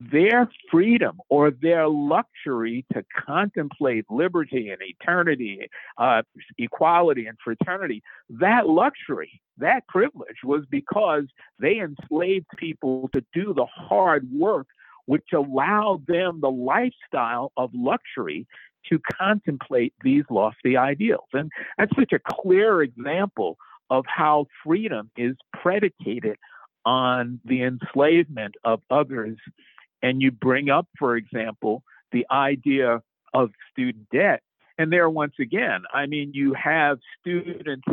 their 0.00 0.50
freedom 0.70 1.20
or 1.28 1.50
their 1.50 1.86
luxury 1.88 2.86
to 2.92 3.04
contemplate 3.26 4.06
liberty 4.08 4.70
and 4.70 4.80
eternity, 4.80 5.68
uh, 5.98 6.22
equality 6.58 7.26
and 7.26 7.36
fraternity, 7.44 8.02
that 8.30 8.66
luxury, 8.66 9.42
that 9.58 9.86
privilege 9.88 10.38
was 10.42 10.64
because 10.70 11.24
they 11.58 11.80
enslaved 11.80 12.46
people 12.56 13.10
to 13.12 13.22
do 13.34 13.52
the 13.52 13.66
hard 13.66 14.26
work 14.32 14.66
which 15.10 15.32
allowed 15.34 16.06
them 16.06 16.38
the 16.40 16.50
lifestyle 16.50 17.50
of 17.56 17.70
luxury 17.74 18.46
to 18.88 19.00
contemplate 19.18 19.92
these 20.04 20.22
lofty 20.30 20.76
ideals. 20.76 21.26
And 21.32 21.50
that's 21.76 21.94
such 21.96 22.12
a 22.12 22.20
clear 22.20 22.82
example 22.82 23.56
of 23.90 24.04
how 24.06 24.46
freedom 24.64 25.10
is 25.16 25.34
predicated 25.52 26.36
on 26.86 27.40
the 27.44 27.62
enslavement 27.64 28.54
of 28.62 28.82
others. 28.88 29.36
And 30.02 30.22
you 30.22 30.30
bring 30.30 30.70
up, 30.70 30.88
for 30.98 31.16
example, 31.16 31.82
the 32.12 32.26
idea 32.30 33.02
of 33.34 33.50
student 33.70 34.08
debt. 34.12 34.42
And 34.78 34.92
there, 34.92 35.10
once 35.10 35.34
again, 35.38 35.82
I 35.92 36.06
mean, 36.06 36.32
you 36.32 36.54
have 36.54 36.98
students 37.20 37.86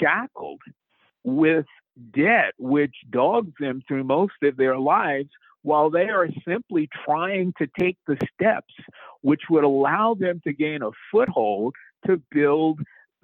shackled 0.00 0.60
with 1.24 1.66
debt, 2.14 2.54
which 2.58 2.94
dogs 3.10 3.52
them 3.60 3.82
through 3.86 4.04
most 4.04 4.34
of 4.42 4.56
their 4.56 4.78
lives 4.78 5.28
while 5.62 5.90
they 5.90 6.08
are 6.08 6.28
simply 6.46 6.88
trying 7.04 7.52
to 7.58 7.68
take 7.78 7.96
the 8.06 8.16
steps 8.34 8.74
which 9.20 9.42
would 9.48 9.64
allow 9.64 10.14
them 10.14 10.40
to 10.44 10.52
gain 10.52 10.82
a 10.82 10.90
foothold 11.10 11.74
to 12.06 12.20
build 12.30 12.80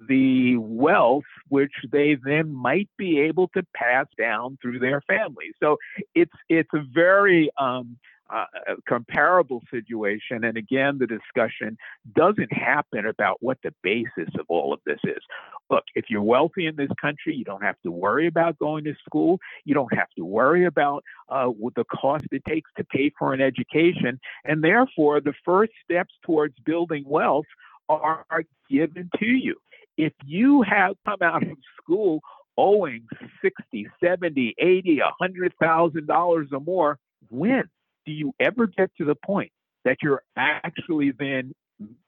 the 0.07 0.55
wealth 0.57 1.25
which 1.49 1.73
they 1.91 2.15
then 2.23 2.53
might 2.53 2.89
be 2.97 3.19
able 3.19 3.49
to 3.49 3.61
pass 3.75 4.05
down 4.17 4.57
through 4.61 4.79
their 4.79 5.01
families. 5.01 5.53
So 5.59 5.77
it's 6.15 6.31
it's 6.47 6.69
a 6.73 6.83
very 6.93 7.49
um, 7.57 7.97
uh, 8.29 8.45
comparable 8.87 9.61
situation. 9.71 10.43
And 10.43 10.57
again, 10.57 10.99
the 10.99 11.07
discussion 11.07 11.77
doesn't 12.15 12.51
happen 12.51 13.05
about 13.05 13.37
what 13.41 13.57
the 13.63 13.73
basis 13.83 14.29
of 14.39 14.45
all 14.49 14.73
of 14.73 14.79
this 14.85 14.99
is. 15.03 15.21
Look, 15.69 15.83
if 15.95 16.05
you're 16.09 16.21
wealthy 16.21 16.65
in 16.65 16.75
this 16.75 16.89
country, 17.01 17.35
you 17.35 17.43
don't 17.43 17.63
have 17.63 17.79
to 17.83 17.91
worry 17.91 18.27
about 18.27 18.59
going 18.59 18.83
to 18.85 18.93
school. 19.05 19.39
You 19.65 19.73
don't 19.73 19.93
have 19.93 20.09
to 20.17 20.25
worry 20.25 20.65
about 20.65 21.03
uh, 21.29 21.49
the 21.75 21.85
cost 21.85 22.25
it 22.31 22.43
takes 22.45 22.69
to 22.77 22.83
pay 22.83 23.11
for 23.17 23.33
an 23.33 23.41
education. 23.41 24.19
And 24.45 24.63
therefore, 24.63 25.21
the 25.21 25.33
first 25.45 25.71
steps 25.83 26.13
towards 26.23 26.55
building 26.65 27.03
wealth 27.07 27.45
are 27.89 28.43
given 28.69 29.09
to 29.19 29.25
you. 29.25 29.55
If 29.97 30.13
you 30.23 30.61
have 30.61 30.95
come 31.05 31.17
out 31.21 31.43
of 31.43 31.57
school 31.81 32.21
owing 32.57 33.07
60, 33.41 33.87
70, 34.03 34.55
80, 34.59 34.99
$100,000 35.21 36.53
or 36.53 36.59
more, 36.59 36.99
when? 37.29 37.69
Do 38.05 38.11
you 38.11 38.33
ever 38.39 38.67
get 38.67 38.91
to 38.97 39.05
the 39.05 39.15
point 39.15 39.51
that 39.85 39.97
you're 40.01 40.23
actually 40.35 41.11
then 41.11 41.53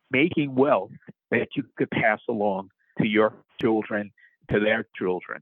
making 0.10 0.56
wealth 0.56 0.92
that 1.30 1.50
you 1.56 1.64
could 1.78 1.90
pass 1.90 2.20
along 2.28 2.70
to 3.00 3.08
your 3.08 3.34
children, 3.60 4.12
to 4.52 4.60
their 4.60 4.86
children? 4.96 5.42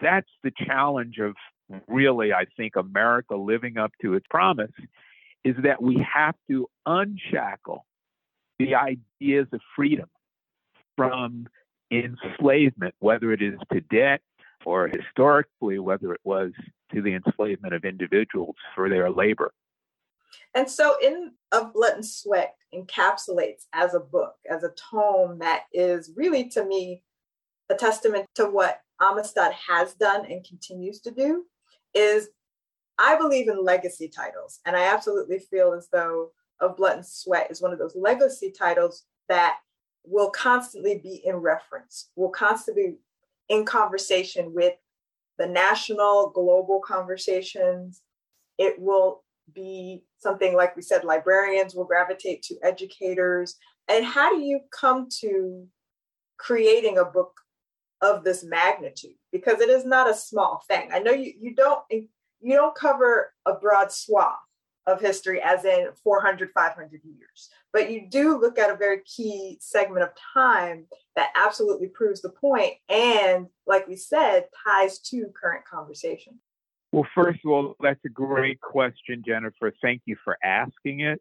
That's 0.00 0.28
the 0.42 0.52
challenge 0.66 1.18
of 1.18 1.34
really, 1.86 2.32
I 2.32 2.46
think, 2.56 2.76
America 2.76 3.36
living 3.36 3.78
up 3.78 3.92
to 4.02 4.14
its 4.14 4.26
promise 4.28 4.72
is 5.44 5.56
that 5.62 5.82
we 5.82 6.04
have 6.12 6.34
to 6.50 6.68
unshackle 6.84 7.86
the 8.58 8.74
ideas 8.74 9.46
of 9.52 9.60
freedom 9.74 10.08
from 10.96 11.46
enslavement, 11.90 12.94
whether 12.98 13.32
it 13.32 13.40
is 13.40 13.58
to 13.72 13.80
debt 13.80 14.20
or 14.66 14.88
historically, 14.88 15.78
whether 15.78 16.12
it 16.12 16.20
was 16.24 16.52
to 16.92 17.00
the 17.00 17.14
enslavement 17.14 17.72
of 17.72 17.84
individuals 17.84 18.56
for 18.74 18.90
their 18.90 19.10
labor. 19.10 19.52
And 20.54 20.68
so, 20.70 20.96
in 21.02 21.32
Of 21.52 21.72
Blood 21.72 21.94
and 21.94 22.06
Sweat 22.06 22.54
encapsulates 22.74 23.66
as 23.72 23.94
a 23.94 24.00
book, 24.00 24.34
as 24.48 24.64
a 24.64 24.72
tome 24.90 25.38
that 25.38 25.64
is 25.72 26.12
really 26.16 26.48
to 26.50 26.64
me 26.64 27.02
a 27.68 27.74
testament 27.74 28.26
to 28.34 28.46
what 28.46 28.80
Amistad 29.00 29.52
has 29.52 29.94
done 29.94 30.26
and 30.26 30.44
continues 30.44 31.00
to 31.00 31.10
do. 31.10 31.44
Is 31.94 32.28
I 32.98 33.16
believe 33.16 33.48
in 33.48 33.64
legacy 33.64 34.08
titles, 34.08 34.60
and 34.66 34.76
I 34.76 34.84
absolutely 34.84 35.38
feel 35.38 35.72
as 35.72 35.88
though 35.92 36.30
Of 36.60 36.76
Blood 36.76 36.96
and 36.96 37.06
Sweat 37.06 37.50
is 37.50 37.62
one 37.62 37.72
of 37.72 37.78
those 37.78 37.96
legacy 37.96 38.50
titles 38.50 39.04
that 39.28 39.58
will 40.04 40.30
constantly 40.30 40.98
be 40.98 41.22
in 41.24 41.36
reference, 41.36 42.10
will 42.16 42.30
constantly 42.30 42.82
be 42.88 43.54
in 43.54 43.64
conversation 43.64 44.52
with 44.54 44.74
the 45.38 45.46
national, 45.46 46.30
global 46.30 46.80
conversations. 46.80 48.02
It 48.58 48.78
will 48.78 49.24
be 49.54 50.04
something 50.18 50.54
like 50.54 50.76
we 50.76 50.82
said, 50.82 51.04
librarians 51.04 51.74
will 51.74 51.84
gravitate 51.84 52.42
to 52.44 52.56
educators. 52.62 53.56
And 53.88 54.04
how 54.04 54.34
do 54.34 54.40
you 54.40 54.60
come 54.70 55.08
to 55.20 55.66
creating 56.38 56.98
a 56.98 57.04
book 57.04 57.32
of 58.00 58.24
this 58.24 58.44
magnitude? 58.44 59.16
Because 59.32 59.60
it 59.60 59.68
is 59.68 59.84
not 59.84 60.10
a 60.10 60.14
small 60.14 60.62
thing. 60.68 60.90
I 60.92 60.98
know 60.98 61.12
you, 61.12 61.32
you 61.38 61.54
don't 61.54 61.82
you 61.90 62.56
don't 62.56 62.74
cover 62.74 63.32
a 63.46 63.54
broad 63.54 63.92
swath 63.92 64.38
of 64.86 65.00
history 65.00 65.40
as 65.42 65.64
in 65.64 65.88
400 66.02 66.50
500 66.54 67.00
years 67.04 67.50
but 67.72 67.90
you 67.90 68.08
do 68.08 68.40
look 68.40 68.58
at 68.58 68.70
a 68.70 68.76
very 68.76 69.02
key 69.04 69.58
segment 69.60 70.02
of 70.02 70.10
time 70.34 70.86
that 71.16 71.32
absolutely 71.36 71.88
proves 71.88 72.22
the 72.22 72.30
point 72.30 72.72
and 72.88 73.46
like 73.66 73.86
we 73.86 73.96
said 73.96 74.46
ties 74.64 74.98
to 74.98 75.32
current 75.40 75.64
conversation 75.66 76.38
well, 76.92 77.06
first 77.14 77.40
of 77.44 77.50
all, 77.50 77.76
that's 77.80 78.04
a 78.04 78.08
great 78.08 78.60
question, 78.60 79.22
Jennifer. 79.26 79.72
Thank 79.80 80.02
you 80.06 80.16
for 80.24 80.36
asking 80.42 81.00
it. 81.00 81.20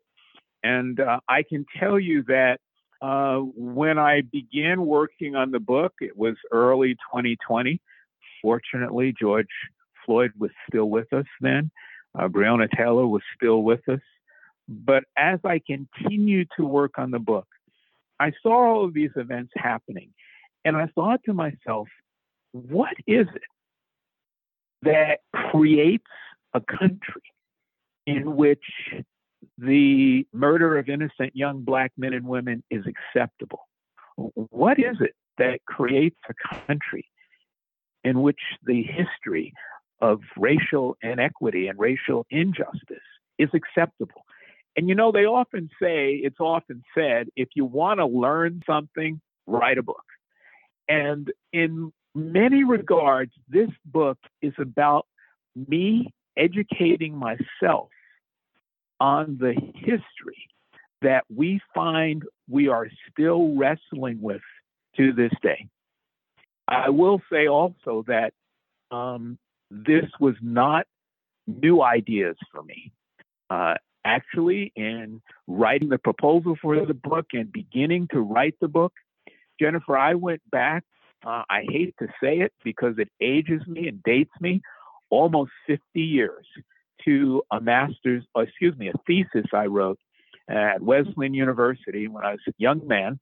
And 0.64 1.00
uh, 1.00 1.20
I 1.28 1.44
can 1.44 1.66
tell 1.80 2.00
you 2.00 2.24
that 2.24 2.60
uh, 3.02 3.38
when 3.56 3.98
I 3.98 4.22
began 4.22 4.86
working 4.86 5.36
on 5.36 5.52
the 5.52 5.60
book, 5.60 5.94
it 6.02 6.18
was 6.18 6.36
early 6.52 6.96
2020. 7.14 7.80
Fortunately, 8.42 9.14
George 9.20 9.48
Floyd 10.06 10.32
was 10.38 10.52
still 10.68 10.90
with 10.90 11.12
us 11.14 11.26
then. 11.40 11.72
Uh, 12.18 12.28
Breonna 12.28 12.68
Taylor 12.76 13.08
was 13.08 13.22
still 13.36 13.62
with 13.62 13.88
us. 13.88 14.02
But 14.68 15.04
as 15.18 15.40
I 15.44 15.62
continued 15.66 16.50
to 16.58 16.66
work 16.66 16.98
on 16.98 17.12
the 17.12 17.20
book, 17.20 17.48
I 18.20 18.34
saw 18.44 18.76
all 18.76 18.86
of 18.86 18.94
these 18.94 19.12
events 19.16 19.52
happening. 19.56 20.14
And 20.66 20.76
I 20.76 20.88
thought 20.88 21.22
to 21.26 21.34
myself, 21.34 21.88
what 22.52 22.94
is 23.08 23.28
it 23.34 23.44
that 24.84 25.20
creates 25.34 26.06
a 26.54 26.62
country 26.62 27.22
in 28.06 28.36
which 28.36 28.64
the 29.58 30.26
murder 30.34 30.78
of 30.78 30.90
innocent 30.90 31.36
young 31.36 31.64
black 31.64 31.92
men 31.98 32.14
and 32.14 32.26
women 32.26 32.64
is 32.70 32.84
acceptable? 32.86 33.68
What 34.16 34.80
is 34.80 34.98
it 35.00 35.16
that 35.38 35.60
creates 35.66 36.20
a 36.30 36.66
country 36.68 37.06
in 38.04 38.22
which 38.22 38.40
the 38.66 38.84
history 38.84 39.54
of 40.02 40.22
racial 40.38 40.98
inequity 41.02 41.68
and 41.68 41.78
racial 41.78 42.26
injustice 42.30 42.98
is 43.38 43.50
acceptable? 43.54 44.26
And 44.76 44.88
you 44.88 44.96
know, 44.96 45.12
they 45.12 45.26
often 45.26 45.70
say, 45.82 46.14
it's 46.16 46.40
often 46.40 46.84
said, 46.96 47.28
if 47.36 47.50
you 47.56 47.66
want 47.66 48.00
to 48.00 48.06
learn 48.06 48.62
something, 48.66 49.20
write 49.46 49.78
a 49.78 49.84
book. 49.84 50.06
And 50.88 51.32
in 51.52 51.92
many 52.16 52.64
regards, 52.64 53.32
this 53.48 53.70
book 53.86 54.18
is 54.42 54.54
about 54.58 55.06
me 55.56 56.14
educating 56.38 57.16
myself 57.16 57.90
on 59.00 59.38
the 59.40 59.54
history 59.76 60.50
that 61.02 61.24
we 61.34 61.62
find 61.74 62.24
we 62.50 62.68
are 62.68 62.88
still 63.10 63.56
wrestling 63.56 64.20
with 64.22 64.42
to 64.98 65.14
this 65.14 65.32
day. 65.42 65.68
I 66.68 66.90
will 66.90 67.22
say 67.32 67.48
also 67.48 68.04
that 68.08 68.34
um, 68.92 69.38
this 69.72 70.06
was 70.20 70.36
not 70.42 70.86
new 71.48 71.82
ideas 71.82 72.36
for 72.52 72.62
me. 72.62 72.92
Uh, 73.50 73.76
actually, 74.06 74.72
in 74.76 75.22
writing 75.48 75.90
the 75.90 75.98
proposal 75.98 76.58
for 76.62 76.86
the 76.86 76.94
book 76.94 77.28
and 77.34 77.52
beginning 77.52 78.08
to 78.12 78.20
write 78.20 78.56
the 78.60 78.68
book, 78.68 78.94
Jennifer, 79.60 79.98
I 79.98 80.14
went 80.14 80.42
back 80.52 80.84
uh, 81.26 81.44
I 81.50 81.64
hate 81.68 81.96
to 82.00 82.08
say 82.22 82.40
it 82.40 82.54
because 82.64 82.96
it 82.98 83.10
ages 83.22 83.62
me 83.68 83.88
and 83.88 84.02
dates 84.04 84.32
me 84.40 84.62
almost 85.10 85.52
50 85.68 85.82
years 85.96 86.46
to 87.06 87.44
a 87.52 87.60
master's, 87.60 88.24
excuse 88.36 88.78
me, 88.78 88.90
a 88.90 88.94
thesis 89.08 89.50
I 89.54 89.66
wrote 89.66 90.00
at 90.50 90.82
Wesleyan 90.82 91.34
University 91.34 92.08
when 92.08 92.26
I 92.26 92.32
was 92.32 92.42
a 92.48 92.54
young 92.58 92.88
man. 92.88 93.20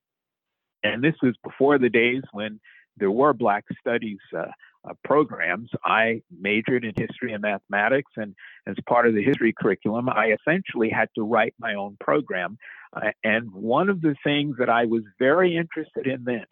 And 0.83 1.03
this 1.03 1.15
was 1.21 1.35
before 1.43 1.77
the 1.77 1.89
days 1.89 2.23
when 2.31 2.59
there 2.97 3.11
were 3.11 3.33
Black 3.33 3.65
Studies 3.79 4.19
uh, 4.35 4.45
uh, 4.87 4.93
programs. 5.03 5.69
I 5.83 6.21
majored 6.39 6.85
in 6.85 6.93
history 6.95 7.33
and 7.33 7.41
mathematics, 7.41 8.11
and 8.15 8.35
as 8.65 8.75
part 8.87 9.07
of 9.07 9.13
the 9.13 9.23
history 9.23 9.53
curriculum, 9.57 10.07
I 10.09 10.33
essentially 10.39 10.89
had 10.89 11.09
to 11.15 11.23
write 11.23 11.53
my 11.59 11.75
own 11.75 11.97
program. 11.99 12.57
Uh, 12.93 13.11
and 13.23 13.51
one 13.51 13.89
of 13.89 14.01
the 14.01 14.15
things 14.23 14.55
that 14.59 14.69
I 14.69 14.85
was 14.85 15.03
very 15.19 15.57
interested 15.57 16.07
in 16.07 16.23
then 16.23 16.45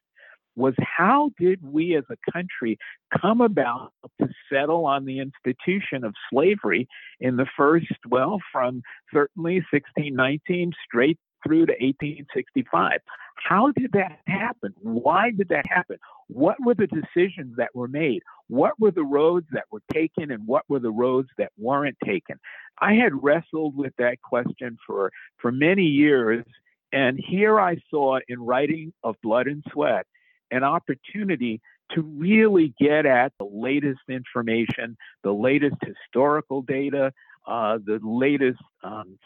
was 0.55 0.73
how 0.79 1.31
did 1.39 1.59
we 1.61 1.95
as 1.95 2.03
a 2.09 2.31
country 2.31 2.77
come 3.21 3.41
about 3.41 3.91
to 4.21 4.27
settle 4.51 4.85
on 4.85 5.05
the 5.05 5.19
institution 5.19 6.03
of 6.03 6.13
slavery 6.31 6.87
in 7.19 7.35
the 7.35 7.47
first, 7.57 7.87
well, 8.09 8.39
from 8.51 8.81
certainly 9.13 9.55
1619 9.71 10.71
straight 10.85 11.19
through 11.45 11.65
to 11.67 11.73
1865. 11.73 12.99
How 13.35 13.71
did 13.71 13.91
that 13.93 14.19
happen? 14.25 14.73
Why 14.81 15.31
did 15.31 15.49
that 15.49 15.67
happen? 15.67 15.97
What 16.27 16.57
were 16.63 16.73
the 16.73 16.87
decisions 16.87 17.55
that 17.57 17.75
were 17.75 17.87
made? 17.87 18.21
What 18.47 18.79
were 18.79 18.91
the 18.91 19.03
roads 19.03 19.45
that 19.51 19.65
were 19.71 19.81
taken 19.93 20.31
and 20.31 20.47
what 20.47 20.63
were 20.67 20.79
the 20.79 20.91
roads 20.91 21.29
that 21.37 21.51
weren't 21.57 21.97
taken? 22.03 22.37
I 22.79 22.93
had 22.93 23.23
wrestled 23.23 23.75
with 23.75 23.93
that 23.97 24.21
question 24.21 24.77
for, 24.87 25.11
for 25.37 25.51
many 25.51 25.83
years. 25.83 26.45
And 26.91 27.19
here 27.19 27.59
I 27.59 27.77
saw 27.91 28.19
in 28.27 28.39
writing 28.39 28.93
of 29.03 29.15
Blood 29.21 29.47
and 29.47 29.63
Sweat 29.71 30.07
an 30.51 30.63
opportunity 30.63 31.61
to 31.93 32.01
really 32.01 32.73
get 32.79 33.05
at 33.05 33.31
the 33.37 33.45
latest 33.45 34.01
information, 34.09 34.97
the 35.23 35.31
latest 35.31 35.75
historical 35.85 36.61
data, 36.61 37.13
uh, 37.47 37.77
the 37.85 37.99
latest 38.03 38.59
um, 38.83 39.19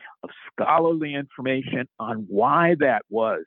scholarly 0.52 1.16
information 1.16 1.88
on 2.00 2.26
why 2.28 2.76
that 2.80 3.04
was. 3.10 3.44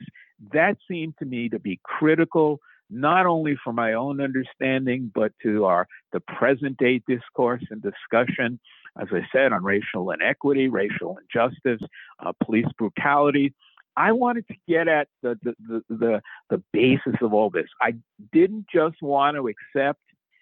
That 0.52 0.76
seemed 0.88 1.14
to 1.18 1.24
me 1.24 1.48
to 1.50 1.58
be 1.58 1.78
critical, 1.84 2.58
not 2.90 3.26
only 3.26 3.56
for 3.62 3.72
my 3.72 3.92
own 3.92 4.20
understanding, 4.20 5.10
but 5.14 5.32
to 5.42 5.66
our 5.66 5.86
the 6.12 6.20
present 6.20 6.78
day 6.78 7.02
discourse 7.06 7.64
and 7.70 7.82
discussion. 7.82 8.58
As 8.98 9.08
I 9.10 9.26
said, 9.32 9.52
on 9.52 9.64
racial 9.64 10.10
inequity, 10.10 10.68
racial 10.68 11.18
injustice, 11.18 11.80
uh, 12.18 12.32
police 12.44 12.66
brutality, 12.76 13.54
I 13.96 14.12
wanted 14.12 14.46
to 14.48 14.54
get 14.68 14.88
at 14.88 15.08
the, 15.22 15.38
the, 15.42 15.54
the, 15.68 15.82
the, 15.88 16.22
the 16.50 16.62
basis 16.72 17.14
of 17.20 17.34
all 17.34 17.50
this. 17.50 17.68
I 17.80 17.94
didn't 18.32 18.66
just 18.72 19.02
want 19.02 19.36
to 19.36 19.48
accept 19.48 20.00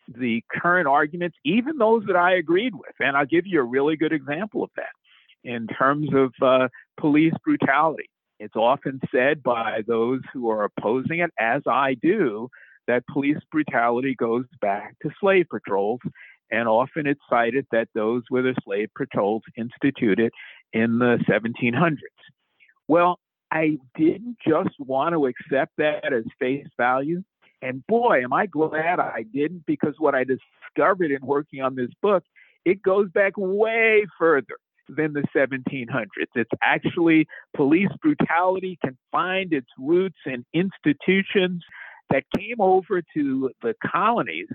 the 0.09 0.43
current 0.51 0.89
arguments, 0.89 1.37
even 1.45 1.79
those 1.79 2.05
that 2.07 2.17
I 2.17 2.35
agreed 2.35 2.75
with. 2.75 2.95
And 3.01 3.17
I'll 3.17 3.27
give 3.27 3.47
you 3.47 3.61
a 3.61 3.65
really 3.65 3.97
good 3.97 4.13
example 4.13 4.63
of 4.63 4.71
that 4.77 4.93
in 5.45 5.67
terms 5.67 6.09
of 6.15 6.33
uh, 6.43 6.69
police 6.99 7.35
brutality. 7.45 8.11
It's 8.39 8.57
often 8.57 9.01
said 9.13 9.43
by 9.43 9.83
those 9.87 10.21
who 10.33 10.51
are 10.51 10.65
opposing 10.65 11.21
it, 11.21 11.31
as 11.39 11.63
I 11.67 11.95
do, 11.95 12.49
that 12.87 13.07
police 13.07 13.39
brutality 13.53 14.15
goes 14.15 14.47
back 14.61 14.97
to 15.03 15.11
slave 15.21 15.47
patrols. 15.51 16.01
And 16.51 16.67
often 16.67 17.07
it's 17.07 17.21
cited 17.29 17.67
that 17.71 17.89
those 17.95 18.23
were 18.31 18.43
the 18.43 18.55
slave 18.65 18.89
patrols 18.97 19.43
instituted 19.57 20.33
in 20.73 20.99
the 20.99 21.19
1700s. 21.29 21.97
Well, 22.89 23.21
I 23.51 23.79
didn't 23.97 24.37
just 24.47 24.79
want 24.79 25.15
to 25.15 25.27
accept 25.27 25.73
that 25.79 26.13
as 26.13 26.25
face 26.39 26.67
value. 26.77 27.23
And 27.63 27.87
boy, 27.87 28.23
am 28.23 28.33
I 28.33 28.47
glad 28.47 29.01
I 29.01 29.25
didn't 29.35 29.67
because 29.67 29.95
what 29.99 30.15
I 30.15 30.25
discovered 30.25 31.11
in 31.11 31.25
working 31.25 31.61
on 31.61 31.75
this 31.75 31.91
book, 32.01 32.25
it 32.65 32.83
goes 32.83 33.11
back 33.11 33.33
way 33.37 34.07
further 34.19 34.57
than 34.89 35.13
the 35.13 35.25
1700s. 35.35 36.07
It's 36.35 36.51
actually 36.63 37.27
police 37.55 37.91
brutality 38.03 38.79
can 38.83 38.97
find 39.13 39.53
its 39.53 39.69
roots 39.79 40.19
in 40.27 40.45
institutions 40.53 41.63
that 42.11 42.25
came 42.37 42.61
over 42.61 43.03
to 43.15 43.51
the 43.63 43.75
colonies 43.87 44.49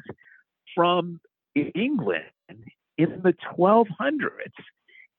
from 0.74 1.20
England 1.56 2.26
in 2.98 3.22
the 3.24 3.34
1200s. 3.58 3.86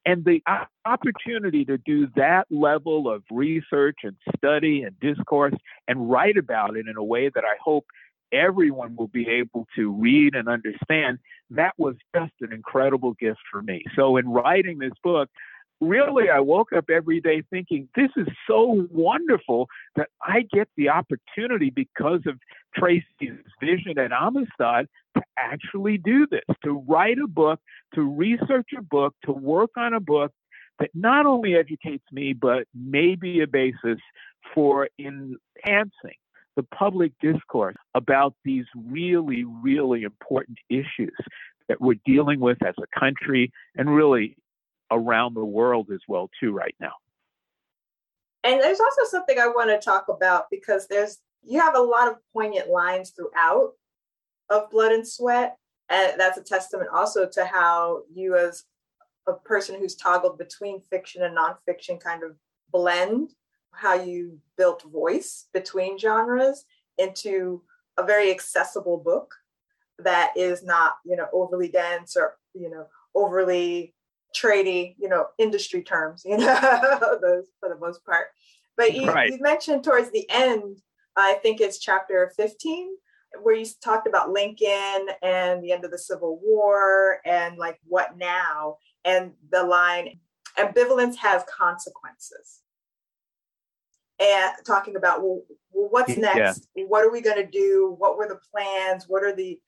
And 0.06 0.24
the 0.24 0.40
opportunity 0.84 1.64
to 1.64 1.78
do 1.78 2.06
that 2.14 2.46
level 2.48 3.12
of 3.12 3.24
research 3.30 3.98
and 4.04 4.14
study 4.36 4.82
and 4.82 4.98
discourse 5.00 5.54
and 5.88 6.08
write 6.08 6.36
about 6.36 6.76
it 6.76 6.86
in 6.88 6.96
a 6.96 7.02
way 7.02 7.28
that 7.28 7.44
I 7.44 7.56
hope 7.62 7.86
everyone 8.32 8.94
will 8.96 9.08
be 9.08 9.28
able 9.28 9.66
to 9.76 9.92
read 9.92 10.34
and 10.34 10.48
understand, 10.48 11.18
that 11.50 11.74
was 11.76 11.96
just 12.14 12.32
an 12.40 12.52
incredible 12.52 13.14
gift 13.14 13.40
for 13.50 13.62
me. 13.62 13.84
So, 13.96 14.16
in 14.16 14.28
writing 14.28 14.78
this 14.78 14.92
book, 15.02 15.28
really, 15.80 16.30
I 16.30 16.40
woke 16.40 16.72
up 16.72 16.90
every 16.90 17.20
day 17.20 17.42
thinking, 17.50 17.88
this 17.94 18.10
is 18.16 18.26
so 18.48 18.86
wonderful 18.90 19.68
that 19.96 20.08
I 20.22 20.42
get 20.52 20.68
the 20.76 20.88
opportunity 20.90 21.70
because 21.70 22.20
of 22.26 22.38
Tracy's 22.74 23.38
vision 23.60 23.98
at 23.98 24.12
Amistad 24.12 24.86
to 25.16 25.22
actually 25.38 25.98
do 25.98 26.26
this, 26.30 26.44
to 26.64 26.84
write 26.88 27.18
a 27.18 27.28
book, 27.28 27.60
to 27.94 28.02
research 28.02 28.70
a 28.76 28.82
book, 28.82 29.14
to 29.24 29.32
work 29.32 29.70
on 29.76 29.94
a 29.94 30.00
book 30.00 30.32
that 30.78 30.90
not 30.94 31.26
only 31.26 31.54
educates 31.54 32.04
me, 32.12 32.32
but 32.32 32.66
may 32.74 33.14
be 33.14 33.40
a 33.40 33.46
basis 33.46 33.98
for 34.54 34.88
enhancing 34.98 36.16
the 36.56 36.62
public 36.74 37.12
discourse 37.20 37.76
about 37.94 38.34
these 38.44 38.64
really, 38.74 39.44
really 39.44 40.02
important 40.02 40.58
issues 40.68 41.16
that 41.68 41.80
we're 41.80 41.98
dealing 42.04 42.40
with 42.40 42.58
as 42.64 42.74
a 42.78 42.98
country 42.98 43.52
and 43.74 43.94
really 43.94 44.36
around 44.90 45.34
the 45.34 45.44
world 45.44 45.90
as 45.92 46.00
well 46.08 46.30
too 46.40 46.52
right 46.52 46.74
now. 46.80 46.92
And 48.44 48.60
there's 48.60 48.80
also 48.80 49.02
something 49.10 49.38
I 49.38 49.48
want 49.48 49.70
to 49.70 49.78
talk 49.78 50.06
about 50.08 50.44
because 50.50 50.86
there's 50.86 51.18
you 51.42 51.60
have 51.60 51.76
a 51.76 51.80
lot 51.80 52.08
of 52.08 52.16
poignant 52.32 52.68
lines 52.68 53.10
throughout 53.10 53.72
of 54.50 54.70
blood 54.70 54.92
and 54.92 55.06
sweat 55.06 55.56
and 55.88 56.18
that's 56.18 56.38
a 56.38 56.42
testament 56.42 56.90
also 56.92 57.28
to 57.28 57.44
how 57.44 58.02
you 58.12 58.36
as 58.36 58.64
a 59.28 59.32
person 59.32 59.78
who's 59.78 59.96
toggled 59.96 60.38
between 60.38 60.80
fiction 60.80 61.22
and 61.22 61.36
nonfiction 61.36 62.00
kind 62.00 62.22
of 62.22 62.36
blend 62.72 63.30
how 63.72 63.94
you 63.94 64.38
built 64.56 64.82
voice 64.84 65.46
between 65.52 65.98
genres 65.98 66.64
into 66.98 67.62
a 67.98 68.04
very 68.04 68.30
accessible 68.30 68.98
book 68.98 69.34
that 69.98 70.32
is 70.36 70.62
not 70.62 70.94
you 71.04 71.16
know 71.16 71.26
overly 71.32 71.68
dense 71.68 72.16
or 72.16 72.36
you 72.54 72.70
know 72.70 72.86
overly 73.14 73.94
trady, 74.34 74.94
you 74.98 75.08
know, 75.08 75.26
industry 75.38 75.82
terms, 75.82 76.22
you 76.24 76.36
know, 76.36 77.18
those 77.22 77.46
for 77.60 77.68
the 77.68 77.78
most 77.78 78.04
part. 78.04 78.28
But 78.76 78.94
you, 78.94 79.10
right. 79.10 79.30
you 79.30 79.38
mentioned 79.40 79.84
towards 79.84 80.10
the 80.10 80.26
end, 80.30 80.78
I 81.16 81.34
think 81.34 81.60
it's 81.60 81.78
chapter 81.78 82.32
15, 82.36 82.88
where 83.42 83.54
you 83.54 83.66
talked 83.82 84.06
about 84.06 84.30
Lincoln 84.30 85.08
and 85.22 85.62
the 85.62 85.72
end 85.72 85.84
of 85.84 85.90
the 85.90 85.98
Civil 85.98 86.38
War 86.42 87.20
and 87.24 87.56
like 87.56 87.78
what 87.86 88.16
now, 88.18 88.76
and 89.04 89.32
the 89.50 89.62
line, 89.62 90.20
ambivalence 90.58 91.16
has 91.16 91.42
consequences. 91.44 92.60
And 94.18 94.52
talking 94.66 94.96
about, 94.96 95.22
well, 95.22 95.42
what's 95.70 96.16
next? 96.16 96.68
Yeah. 96.74 96.84
What 96.84 97.04
are 97.04 97.12
we 97.12 97.20
going 97.20 97.36
to 97.36 97.50
do? 97.50 97.94
What 97.98 98.16
were 98.16 98.26
the 98.26 98.40
plans? 98.50 99.04
What 99.08 99.22
are 99.22 99.34
the 99.34 99.58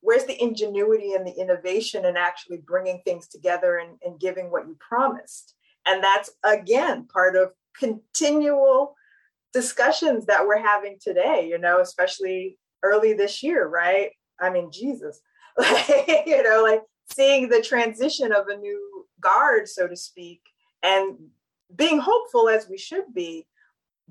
where's 0.00 0.24
the 0.24 0.42
ingenuity 0.42 1.14
and 1.14 1.26
the 1.26 1.32
innovation 1.32 2.04
in 2.04 2.16
actually 2.16 2.58
bringing 2.58 3.00
things 3.04 3.28
together 3.28 3.78
and, 3.78 3.96
and 4.04 4.20
giving 4.20 4.50
what 4.50 4.66
you 4.66 4.76
promised 4.78 5.54
and 5.86 6.02
that's 6.02 6.30
again 6.44 7.06
part 7.12 7.36
of 7.36 7.52
continual 7.78 8.94
discussions 9.52 10.26
that 10.26 10.46
we're 10.46 10.58
having 10.58 10.96
today 11.00 11.46
you 11.48 11.58
know 11.58 11.80
especially 11.80 12.58
early 12.82 13.14
this 13.14 13.42
year 13.42 13.66
right 13.66 14.10
i 14.40 14.50
mean 14.50 14.70
jesus 14.70 15.20
you 16.26 16.42
know 16.42 16.62
like 16.62 16.82
seeing 17.14 17.48
the 17.48 17.62
transition 17.62 18.32
of 18.32 18.48
a 18.48 18.56
new 18.56 19.06
guard 19.20 19.68
so 19.68 19.86
to 19.86 19.96
speak 19.96 20.40
and 20.82 21.16
being 21.74 21.98
hopeful 21.98 22.48
as 22.48 22.68
we 22.68 22.76
should 22.76 23.04
be 23.14 23.46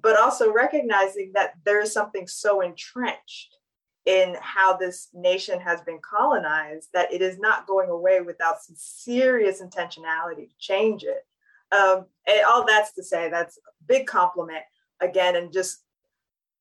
but 0.02 0.20
also 0.20 0.52
recognizing 0.52 1.32
that 1.34 1.54
there 1.66 1.82
is 1.82 1.94
something 1.94 2.28
so 2.28 2.62
entrenched 2.62 3.58
in 4.06 4.36
how 4.42 4.76
this 4.76 5.10
nation 5.14 5.60
has 5.60 5.82
been 5.82 6.00
colonized 6.00 6.90
that 6.94 7.12
it 7.14 7.22
is 7.22 7.40
not 7.40 7.68
going 7.68 7.90
away 7.90 8.20
without 8.20 8.62
some 8.62 8.76
serious 8.78 9.62
intentionality 9.62 10.50
to 10.50 10.56
change 10.60 11.04
it. 11.04 11.26
Um, 11.74 12.06
and 12.28 12.44
all 12.48 12.66
that's 12.66 12.94
to 12.94 13.04
say 13.04 13.30
that's 13.30 13.58
a 13.58 13.86
big 13.88 14.06
compliment 14.06 14.64
again, 15.02 15.36
and 15.36 15.52
just 15.52 15.84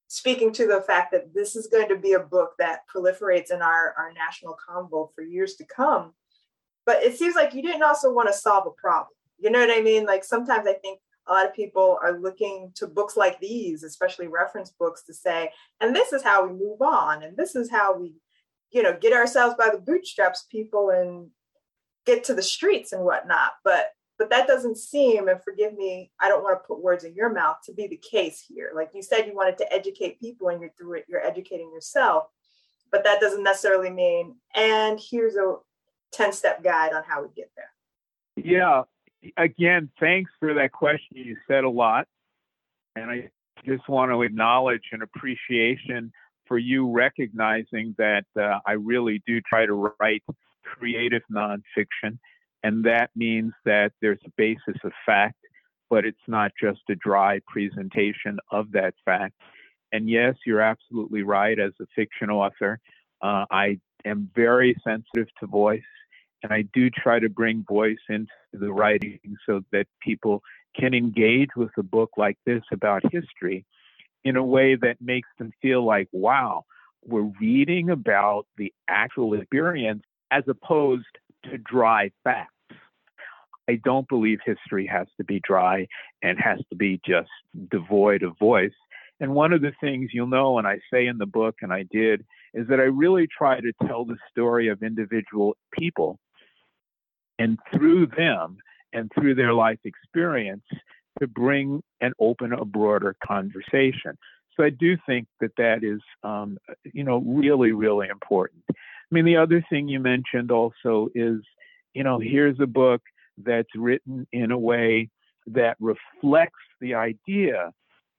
speaking 0.09 0.53
to 0.53 0.67
the 0.67 0.83
fact 0.83 1.11
that 1.13 1.35
this 1.35 1.57
is 1.57 1.67
going 1.67 1.89
to 1.89 1.97
be 1.97 2.13
a 2.13 2.21
book 2.21 2.53
that 2.59 2.81
proliferates 2.95 3.51
in 3.51 3.61
our, 3.61 3.95
our 3.99 4.13
national 4.13 4.57
convo 4.69 5.09
for 5.15 5.23
years 5.23 5.55
to 5.57 5.65
come. 5.65 6.13
But 6.87 7.03
it 7.03 7.17
seems 7.17 7.35
like 7.35 7.55
you 7.55 7.63
didn't 7.63 7.83
also 7.83 8.13
want 8.13 8.29
to 8.29 8.35
solve 8.35 8.67
a 8.67 8.81
problem. 8.81 9.15
You 9.39 9.51
know 9.51 9.61
what 9.61 9.77
I 9.77 9.83
mean? 9.83 10.05
Like 10.05 10.25
sometimes 10.25 10.67
I 10.67 10.75
think 10.75 11.01
a 11.29 11.33
lot 11.33 11.47
of 11.47 11.55
people 11.55 11.99
are 12.03 12.19
looking 12.19 12.73
to 12.77 12.87
books 12.87 13.17
like 13.17 13.39
these, 13.41 13.83
especially 13.83 14.27
reference 14.27 14.71
books, 14.71 15.05
to 15.05 15.15
say, 15.15 15.51
and 15.81 15.95
this 15.95 16.13
is 16.13 16.23
how 16.23 16.47
we 16.47 16.53
move 16.53 16.83
on, 16.83 17.23
and 17.23 17.37
this 17.37 17.55
is 17.55 17.71
how 17.71 17.97
we, 17.97 18.15
you 18.71 18.83
know, 18.83 18.97
get 19.01 19.13
ourselves 19.13 19.55
by 19.57 19.71
the 19.71 19.79
bootstraps, 19.79 20.47
people, 20.51 20.91
and 20.91 21.29
get 22.07 22.25
to 22.25 22.35
the 22.35 22.43
streets 22.43 22.93
and 22.93 23.05
whatnot. 23.05 23.53
But 23.65 23.91
but 24.19 24.31
that 24.31 24.47
doesn't 24.47 24.79
seem, 24.79 25.29
and 25.29 25.43
forgive 25.43 25.75
me, 25.75 26.13
I 26.21 26.29
don't 26.29 26.45
want 26.45 26.63
to 26.63 26.67
put 26.67 26.83
words 26.83 27.03
in 27.03 27.15
your 27.15 27.33
mouth 27.33 27.57
to 27.67 27.73
be 27.73 27.89
the 27.89 27.97
case 27.97 28.45
here. 28.47 28.71
Like 28.73 28.91
you 28.95 29.03
said, 29.03 29.27
you 29.27 29.35
wanted 29.35 29.59
to 29.59 29.73
educate 29.73 30.21
people, 30.21 30.49
and 30.49 30.61
you're 30.61 30.71
through 30.79 30.99
it, 30.99 31.07
you're 31.09 31.27
educating 31.27 31.73
yourself. 31.73 32.25
But 32.93 33.05
that 33.05 33.21
doesn't 33.21 33.43
necessarily 33.43 33.91
mean, 33.91 34.37
and 34.55 35.01
here's 35.01 35.35
a 35.37 35.57
10 36.13 36.33
step 36.33 36.63
guide 36.63 36.93
on 36.93 37.03
how 37.05 37.23
we 37.23 37.29
get 37.35 37.51
there. 37.57 37.71
Yeah, 38.37 38.83
again, 39.37 39.91
thanks 40.01 40.31
for 40.41 40.55
that 40.55 40.73
question. 40.73 41.17
You 41.17 41.37
said 41.49 41.65
a 41.65 41.71
lot. 41.71 42.07
And 42.97 43.11
I 43.11 43.31
just 43.65 43.89
want 43.89 44.11
to 44.11 44.23
acknowledge 44.23 44.83
an 44.93 45.03
appreciation 45.03 46.13
for 46.47 46.59
you 46.59 46.91
recognizing 46.91 47.95
that 47.99 48.25
uh, 48.39 48.59
I 48.67 48.73
really 48.73 49.23
do 49.27 49.41
try 49.41 49.67
to 49.67 49.93
write 50.01 50.23
creative 50.65 51.23
nonfiction. 51.33 52.19
And 52.63 52.85
that 52.85 53.11
means 53.17 53.53
that 53.65 53.93
there's 54.01 54.21
a 54.27 54.33
basis 54.37 54.77
of 54.85 54.93
fact, 55.07 55.39
but 55.91 56.05
it's 56.05 56.19
not 56.29 56.53
just 56.61 56.81
a 56.91 56.95
dry 56.97 57.41
presentation 57.47 58.39
of 58.51 58.71
that 58.73 58.95
fact. 59.05 59.35
And 59.93 60.09
yes, 60.09 60.35
you're 60.47 60.61
absolutely 60.61 61.23
right. 61.23 61.59
As 61.59 61.73
a 61.81 61.87
fiction 61.95 62.31
author, 62.31 62.79
uh, 63.21 63.47
I 63.51 63.79
am 64.05 64.31
very 64.35 64.77
sensitive 64.85 65.29
to 65.41 65.47
voice 65.47 65.83
and 66.43 66.53
I 66.53 66.63
do 66.73 66.91
try 66.91 67.19
to 67.19 67.29
bring 67.29 67.65
voice 67.69 67.99
into 68.09 68.29
the 68.53 68.73
writing 68.73 69.21
so 69.47 69.63
that 69.73 69.87
people 70.01 70.43
can 70.79 70.95
engage 70.95 71.51
with 71.57 71.71
a 71.79 71.83
book 71.83 72.11
like 72.17 72.39
this 72.47 72.63
about 72.73 73.03
history 73.13 73.65
in 74.25 74.37
a 74.37 74.45
way 74.45 74.77
that 74.77 74.97
makes 75.01 75.29
them 75.39 75.53
feel 75.61 75.85
like, 75.85 76.09
wow, 76.13 76.65
we're 77.05 77.31
reading 77.41 77.91
about 77.91 78.47
the 78.57 78.73
actual 78.89 79.35
experience 79.35 80.03
as 80.31 80.45
opposed 80.49 81.07
to 81.45 81.59
dry 81.59 82.11
facts. 82.25 82.49
I 83.69 83.81
don't 83.85 84.09
believe 84.09 84.39
history 84.45 84.87
has 84.87 85.07
to 85.19 85.25
be 85.25 85.41
dry 85.41 85.87
and 86.23 86.39
has 86.39 86.59
to 86.71 86.77
be 86.77 87.01
just 87.07 87.31
devoid 87.71 88.23
of 88.23 88.39
voice. 88.39 88.73
And 89.21 89.35
one 89.35 89.53
of 89.53 89.61
the 89.61 89.73
things 89.81 90.11
you'll 90.13 90.27
know, 90.27 90.59
and 90.59 90.67
I 90.67 90.81
say 90.93 91.07
in 91.07 91.19
the 91.19 91.27
book, 91.27 91.57
and 91.63 91.73
I 91.73 91.85
did, 91.91 92.25
is 92.55 92.67
that 92.69 92.81
I 92.81 92.85
really 92.85 93.27
try 93.27 93.61
to 93.61 93.73
tell 93.87 94.05
the 94.05 94.17
story 94.31 94.69
of 94.69 94.83
individual 94.83 95.57
people 95.73 96.19
and 97.39 97.59
through 97.73 98.07
them 98.07 98.59
and 98.93 99.11
through 99.15 99.35
their 99.35 99.53
life 99.55 99.79
experience 99.85 100.65
to 101.21 101.27
bring 101.27 101.83
and 102.01 102.15
open 102.19 102.53
a 102.53 102.65
broader 102.65 103.17
conversation. 103.25 104.17
So 104.57 104.65
I 104.65 104.71
do 104.71 104.97
think 105.07 105.27
that 105.41 105.53
that 105.57 105.83
is, 105.83 106.01
um, 106.23 106.59
you 106.85 107.05
know, 107.05 107.19
really, 107.19 107.73
really 107.73 108.09
important. 108.09 108.63
I 108.71 108.75
mean, 109.11 109.25
the 109.25 109.37
other 109.37 109.65
thing 109.71 109.89
you 109.89 110.01
mentioned 110.01 110.51
also 110.51 111.09
is, 111.15 111.41
you 111.95 112.05
know, 112.05 112.19
here's 112.19 112.61
a 112.61 112.67
book 112.67 113.03
that's 113.39 113.75
written 113.75 114.27
in 114.33 114.51
a 114.51 114.59
way 114.59 115.09
that 115.47 115.77
reflects 115.81 116.55
the 116.81 116.95
idea 116.95 117.73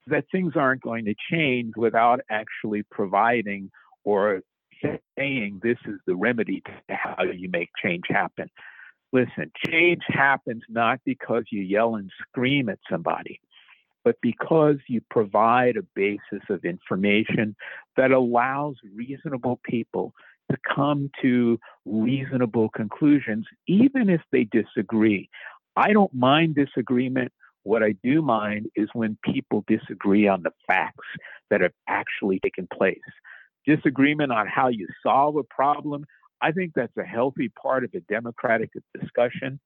that 0.07 0.25
things 0.31 0.53
aren't 0.55 0.81
going 0.81 1.05
to 1.05 1.15
change 1.31 1.73
without 1.75 2.19
actually 2.29 2.83
providing 2.91 3.71
or 4.03 4.41
saying 5.17 5.59
this 5.63 5.77
is 5.85 5.99
the 6.05 6.15
remedy 6.15 6.61
to 6.87 6.95
how 6.95 7.23
you 7.23 7.49
make 7.49 7.69
change 7.81 8.03
happen. 8.09 8.49
Listen, 9.13 9.51
change 9.69 10.01
happens 10.07 10.63
not 10.67 10.99
because 11.05 11.43
you 11.51 11.61
yell 11.61 11.95
and 11.95 12.09
scream 12.27 12.67
at 12.67 12.79
somebody, 12.89 13.39
but 14.03 14.15
because 14.23 14.77
you 14.87 15.01
provide 15.11 15.77
a 15.77 15.83
basis 15.95 16.41
of 16.49 16.65
information 16.65 17.55
that 17.95 18.09
allows 18.09 18.75
reasonable 18.95 19.59
people 19.63 20.15
to 20.51 20.57
come 20.75 21.11
to 21.21 21.59
reasonable 21.85 22.69
conclusions, 22.69 23.45
even 23.67 24.09
if 24.09 24.21
they 24.31 24.45
disagree. 24.45 25.29
I 25.75 25.93
don't 25.93 26.13
mind 26.13 26.55
disagreement. 26.55 27.31
What 27.61 27.83
I 27.83 27.95
do 28.03 28.23
mind 28.23 28.65
is 28.75 28.89
when 28.93 29.17
people 29.23 29.63
disagree 29.67 30.27
on 30.27 30.41
the 30.41 30.51
facts 30.65 31.07
that 31.51 31.61
have 31.61 31.71
actually 31.87 32.39
taken 32.39 32.67
place. 32.73 32.97
Disagreement 33.65 34.31
on 34.31 34.47
how 34.47 34.69
you 34.69 34.87
solve 35.03 35.37
a 35.37 35.43
problem, 35.43 36.05
I 36.43 36.51
think 36.51 36.73
that's 36.75 36.95
a 36.97 37.03
healthy 37.03 37.49
part 37.49 37.85
of 37.85 37.91
a 37.95 38.01
democratic 38.01 38.71
discussion. 38.99 39.61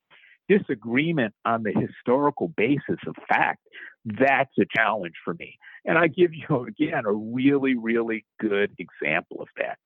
Disagreement 0.47 1.33
on 1.43 1.63
the 1.63 1.73
historical 1.73 2.49
basis 2.49 2.99
of 3.07 3.15
fact, 3.27 3.59
that's 4.05 4.53
a 4.59 4.65
challenge 4.77 5.15
for 5.25 5.33
me. 5.33 5.57
And 5.85 5.97
I 5.97 6.07
give 6.07 6.31
you, 6.33 6.65
again, 6.67 7.03
a 7.05 7.11
really, 7.11 7.75
really 7.75 8.25
good 8.39 8.75
example 8.77 9.41
of 9.41 9.47
that. 9.57 9.79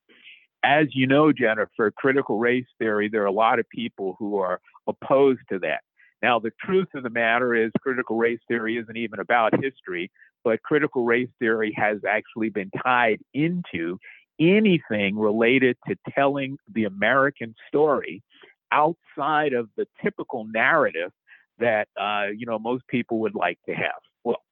As 0.62 0.88
you 0.92 1.06
know, 1.06 1.32
Jennifer, 1.32 1.90
critical 1.90 2.38
race 2.38 2.66
theory, 2.78 3.08
there 3.08 3.22
are 3.22 3.26
a 3.26 3.32
lot 3.32 3.58
of 3.58 3.68
people 3.70 4.14
who 4.18 4.38
are 4.38 4.60
opposed 4.86 5.40
to 5.50 5.58
that. 5.60 5.80
Now, 6.22 6.38
the 6.38 6.52
truth 6.64 6.88
of 6.94 7.02
the 7.02 7.10
matter 7.10 7.54
is, 7.54 7.72
critical 7.80 8.16
race 8.16 8.38
theory 8.46 8.76
isn't 8.78 8.96
even 8.96 9.18
about 9.18 9.54
history, 9.60 10.12
but 10.44 10.62
critical 10.62 11.04
race 11.04 11.30
theory 11.40 11.74
has 11.76 11.98
actually 12.08 12.50
been 12.50 12.70
tied 12.84 13.18
into 13.34 13.98
anything 14.40 15.16
related 15.16 15.76
to 15.88 15.96
telling 16.14 16.56
the 16.72 16.84
American 16.84 17.54
story 17.68 18.22
outside 18.70 19.52
of 19.52 19.68
the 19.76 19.86
typical 20.02 20.46
narrative 20.52 21.10
that 21.58 21.88
uh, 22.00 22.26
you 22.36 22.46
know 22.46 22.58
most 22.58 22.84
people 22.88 23.20
would 23.20 23.34
like 23.34 23.58
to 23.68 23.74
have. 23.74 24.00
Well, 24.24 24.42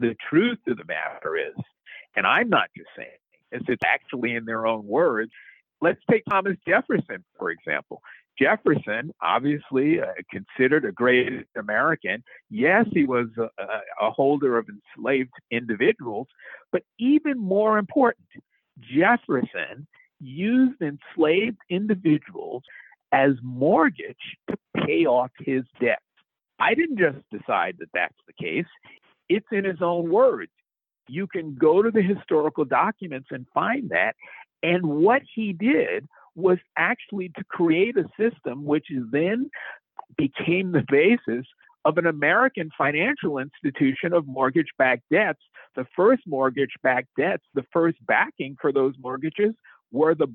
the 0.00 0.14
truth 0.30 0.58
of 0.68 0.76
the 0.76 0.84
matter 0.84 1.36
is, 1.36 1.54
and 2.16 2.26
I'm 2.26 2.48
not 2.48 2.68
just 2.76 2.88
saying 2.96 3.08
this; 3.52 3.62
it's 3.68 3.82
actually 3.84 4.34
in 4.34 4.44
their 4.44 4.66
own 4.66 4.86
words. 4.86 5.30
Let's 5.80 6.00
take 6.10 6.24
Thomas 6.28 6.56
Jefferson, 6.66 7.24
for 7.38 7.50
example. 7.50 8.00
Jefferson, 8.38 9.12
obviously 9.20 10.00
uh, 10.00 10.06
considered 10.30 10.84
a 10.84 10.92
great 10.92 11.46
American. 11.56 12.22
Yes, 12.50 12.86
he 12.92 13.04
was 13.04 13.26
a, 13.36 13.48
a, 14.00 14.10
holder 14.10 14.58
of 14.58 14.66
enslaved 14.68 15.32
individuals, 15.50 16.28
but 16.70 16.82
even 16.98 17.38
more 17.38 17.78
important, 17.78 18.27
Jefferson 18.94 19.86
used 20.20 20.80
enslaved 20.80 21.58
individuals 21.70 22.62
as 23.12 23.32
mortgage 23.42 24.16
to 24.50 24.56
pay 24.76 25.06
off 25.06 25.30
his 25.38 25.62
debts. 25.80 26.02
I 26.58 26.74
didn't 26.74 26.98
just 26.98 27.18
decide 27.30 27.76
that 27.78 27.88
that's 27.94 28.16
the 28.26 28.32
case, 28.32 28.66
it's 29.28 29.46
in 29.52 29.64
his 29.64 29.80
own 29.80 30.10
words. 30.10 30.50
You 31.08 31.26
can 31.26 31.54
go 31.54 31.82
to 31.82 31.90
the 31.90 32.02
historical 32.02 32.64
documents 32.64 33.28
and 33.30 33.46
find 33.54 33.90
that. 33.90 34.14
And 34.62 34.84
what 34.84 35.22
he 35.34 35.52
did 35.52 36.06
was 36.34 36.58
actually 36.76 37.30
to 37.30 37.44
create 37.44 37.96
a 37.96 38.08
system 38.18 38.64
which 38.64 38.86
then 39.10 39.50
became 40.16 40.72
the 40.72 40.84
basis 40.88 41.46
of 41.88 41.96
an 41.96 42.06
American 42.06 42.68
financial 42.76 43.38
institution 43.38 44.12
of 44.12 44.26
mortgage 44.26 44.68
backed 44.76 45.04
debts. 45.10 45.40
The 45.74 45.86
first 45.96 46.22
mortgage 46.26 46.74
backed 46.82 47.08
debts, 47.16 47.44
the 47.54 47.64
first 47.72 47.96
backing 48.06 48.56
for 48.60 48.72
those 48.72 48.92
mortgages 49.00 49.54
were 49.90 50.14
the 50.14 50.28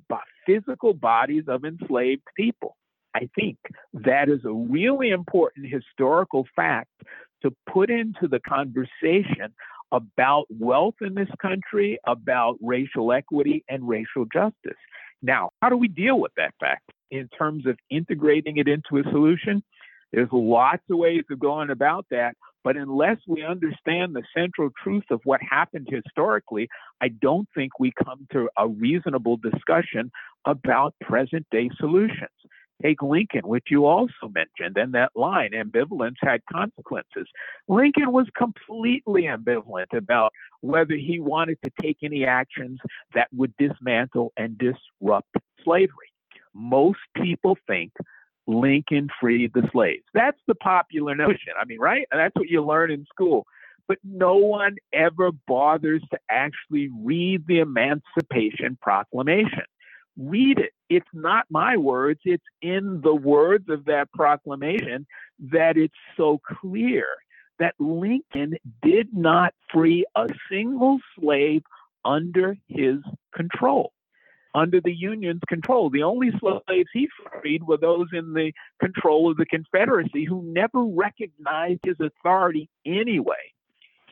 physical 0.48 0.96
bodies 0.96 1.44
of 1.48 1.64
enslaved 1.64 2.24
people. 2.36 2.76
I 3.14 3.30
think 3.36 3.60
that 3.94 4.30
is 4.30 4.40
a 4.46 4.52
really 4.52 5.12
important 5.12 5.68
historical 5.72 6.48
fact 6.56 6.90
to 7.44 7.54
put 7.72 7.92
into 7.92 8.28
the 8.28 8.40
conversation 8.40 9.54
about 9.92 10.46
wealth 10.50 10.96
in 11.02 11.14
this 11.14 11.30
country, 11.40 12.00
about 12.08 12.58
racial 12.62 13.12
equity 13.12 13.64
and 13.70 13.88
racial 13.88 14.26
justice. 14.34 14.80
Now, 15.22 15.52
how 15.62 15.70
do 15.70 15.78
we 15.78 15.88
deal 15.88 16.20
with 16.20 16.32
that 16.36 16.56
fact 16.60 16.90
in 17.12 17.30
terms 17.38 17.68
of 17.68 17.78
integrating 17.92 18.58
it 18.58 18.68
into 18.68 18.98
a 18.98 19.04
solution? 19.12 19.62
There's 20.14 20.30
lots 20.32 20.84
of 20.92 20.98
ways 20.98 21.24
of 21.32 21.40
going 21.40 21.72
about 21.72 22.06
that, 22.12 22.36
but 22.64 22.78
unless 22.78 23.18
we 23.28 23.44
understand 23.44 24.16
the 24.16 24.24
central 24.36 24.70
truth 24.84 25.06
of 25.10 25.20
what 25.26 25.42
happened 25.42 25.88
historically, 25.90 26.70
I 27.02 27.08
don't 27.10 27.48
think 27.56 27.80
we 27.80 27.92
come 27.92 28.28
to 28.32 28.48
a 28.56 28.68
reasonable 28.68 29.38
discussion 29.38 30.12
about 30.46 30.94
present 31.02 31.48
day 31.52 31.70
solutions. 31.78 32.30
Take 32.82 33.02
Lincoln, 33.02 33.42
which 33.48 33.66
you 33.70 33.86
also 33.86 34.30
mentioned, 34.34 34.78
and 34.78 34.94
that 34.94 35.12
line, 35.16 35.52
ambivalence 35.52 36.16
had 36.22 36.42
consequences. 36.52 37.28
Lincoln 37.68 38.12
was 38.12 38.28
completely 38.38 39.24
ambivalent 39.24 39.96
about 39.96 40.32
whether 40.62 40.96
he 40.96 41.20
wanted 41.20 41.58
to 41.64 41.72
take 41.82 41.98
any 42.04 42.26
actions 42.26 42.80
that 43.16 43.30
would 43.34 43.54
dismantle 43.58 44.34
and 44.38 44.58
disrupt 44.58 45.36
slavery. 45.64 46.12
Most 46.54 47.00
people 47.16 47.58
think 47.68 47.94
Lincoln 48.48 49.10
freed 49.20 49.52
the 49.54 49.68
slaves. 49.72 50.04
That's 50.14 50.40
the 50.48 50.56
popular 50.56 51.16
notion. 51.16 51.54
I 51.60 51.66
mean, 51.66 51.80
right? 51.80 52.08
And 52.12 52.20
that's 52.20 52.36
what 52.36 52.50
you 52.50 52.64
learn 52.64 52.92
in 52.92 53.06
school. 53.06 53.46
But 53.88 53.98
no 54.04 54.36
one 54.36 54.78
ever 54.94 55.32
bothers 55.48 56.02
to 56.12 56.20
actually 56.30 56.90
read 57.02 57.46
the 57.48 57.60
Emancipation 57.60 58.78
Proclamation 58.82 59.64
read 60.18 60.60
it. 60.60 60.72
It's 60.90 61.08
not 61.14 61.46
my 61.50 61.78
words, 61.78 62.20
it's 62.24 62.44
in 62.62 63.02
the 63.04 63.16
words 63.16 63.70
of 63.70 63.86
that 63.86 64.12
proclamation 64.14 65.08
that 65.52 65.78
it's 65.78 65.94
so 66.16 66.40
clear 66.62 67.06
that 67.60 67.76
Lincoln 67.80 68.56
did 68.82 69.10
not 69.14 69.54
free 69.72 70.06
a 70.16 70.28
single 70.52 71.00
slave 71.20 71.64
under 72.06 72.56
his 72.68 72.98
control, 73.34 73.94
under 74.56 74.80
the 74.82 74.94
Union's 74.94 75.42
control. 75.48 75.90
The 75.90 76.04
only 76.04 76.32
slaves 76.40 76.90
he 76.94 77.10
freed 77.42 77.64
were 77.64 77.78
those 77.78 78.08
in 78.14 78.34
the 78.34 78.52
control 78.80 79.32
of 79.32 79.38
the 79.38 79.46
Confederacy 79.46 80.26
who 80.26 80.42
never 80.44 80.84
recognized 80.84 81.82
his 81.86 81.98
authority 82.00 82.70
anyway. 82.86 83.36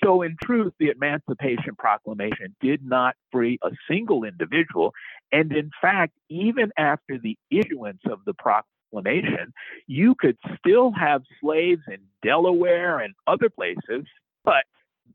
So, 0.04 0.24
in 0.24 0.36
truth, 0.44 0.74
the 0.80 0.90
Emancipation 0.90 1.76
Proclamation 1.78 2.56
did 2.60 2.84
not 2.84 3.16
free 3.32 3.60
a 3.62 3.70
single 3.88 4.24
individual. 4.24 4.94
And 5.32 5.52
in 5.52 5.70
fact, 5.80 6.14
even 6.28 6.72
after 6.76 7.20
the 7.20 7.38
issuance 7.52 8.02
of 8.10 8.20
the 8.26 8.34
proclamation, 8.34 9.54
you 9.86 10.16
could 10.16 10.38
still 10.58 10.92
have 10.92 11.22
slaves 11.40 11.84
in 11.88 12.00
Delaware 12.24 13.00
and 13.00 13.14
other 13.28 13.50
places, 13.50 14.06
but 14.44 14.64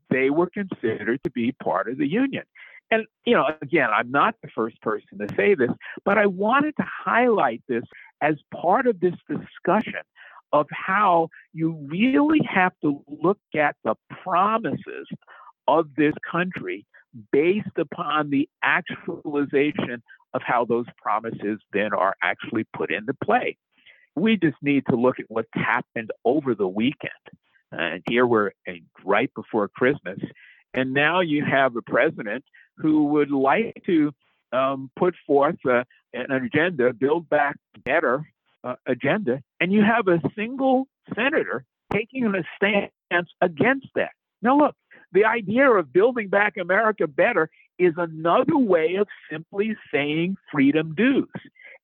they 0.09 0.29
were 0.29 0.49
considered 0.49 1.21
to 1.25 1.31
be 1.31 1.51
part 1.51 1.89
of 1.89 1.97
the 1.97 2.07
Union. 2.07 2.43
And, 2.89 3.05
you 3.25 3.33
know, 3.33 3.45
again, 3.61 3.89
I'm 3.93 4.11
not 4.11 4.35
the 4.41 4.49
first 4.55 4.81
person 4.81 5.17
to 5.19 5.27
say 5.35 5.55
this, 5.55 5.71
but 6.05 6.17
I 6.17 6.25
wanted 6.25 6.75
to 6.77 6.85
highlight 7.05 7.61
this 7.67 7.83
as 8.21 8.35
part 8.53 8.87
of 8.87 8.99
this 8.99 9.15
discussion 9.27 10.01
of 10.53 10.67
how 10.71 11.29
you 11.53 11.73
really 11.89 12.41
have 12.49 12.71
to 12.81 13.03
look 13.07 13.39
at 13.55 13.75
the 13.83 13.95
promises 14.23 15.07
of 15.67 15.87
this 15.97 16.13
country 16.29 16.85
based 17.31 17.77
upon 17.77 18.29
the 18.29 18.47
actualization 18.63 20.01
of 20.33 20.41
how 20.45 20.65
those 20.65 20.85
promises 21.01 21.59
then 21.73 21.93
are 21.93 22.15
actually 22.21 22.65
put 22.75 22.91
into 22.91 23.13
play. 23.23 23.57
We 24.15 24.37
just 24.37 24.57
need 24.61 24.85
to 24.89 24.95
look 24.95 25.19
at 25.19 25.25
what's 25.27 25.49
happened 25.53 26.11
over 26.23 26.55
the 26.55 26.67
weekend. 26.67 27.11
And 27.71 28.01
here 28.07 28.25
we're 28.25 28.51
right 29.03 29.31
before 29.35 29.67
Christmas. 29.67 30.19
And 30.73 30.93
now 30.93 31.19
you 31.19 31.43
have 31.43 31.75
a 31.75 31.81
president 31.81 32.43
who 32.77 33.05
would 33.05 33.31
like 33.31 33.81
to 33.85 34.13
um, 34.51 34.89
put 34.97 35.15
forth 35.25 35.57
uh, 35.69 35.83
an 36.13 36.31
agenda, 36.31 36.93
build 36.93 37.29
back 37.29 37.57
better, 37.83 38.25
uh, 38.63 38.75
agenda, 38.85 39.41
and 39.59 39.71
you 39.71 39.83
have 39.83 40.07
a 40.07 40.21
single 40.35 40.87
senator 41.15 41.63
taking 41.93 42.25
a 42.25 42.43
stance 42.55 43.29
against 43.41 43.87
that. 43.95 44.11
Now, 44.41 44.57
look, 44.57 44.75
the 45.11 45.25
idea 45.25 45.69
of 45.69 45.93
building 45.93 46.27
back 46.27 46.57
America 46.57 47.07
better 47.07 47.49
is 47.79 47.93
another 47.97 48.57
way 48.57 48.95
of 48.95 49.07
simply 49.31 49.75
saying 49.91 50.35
freedom 50.51 50.95
dues. 50.95 51.27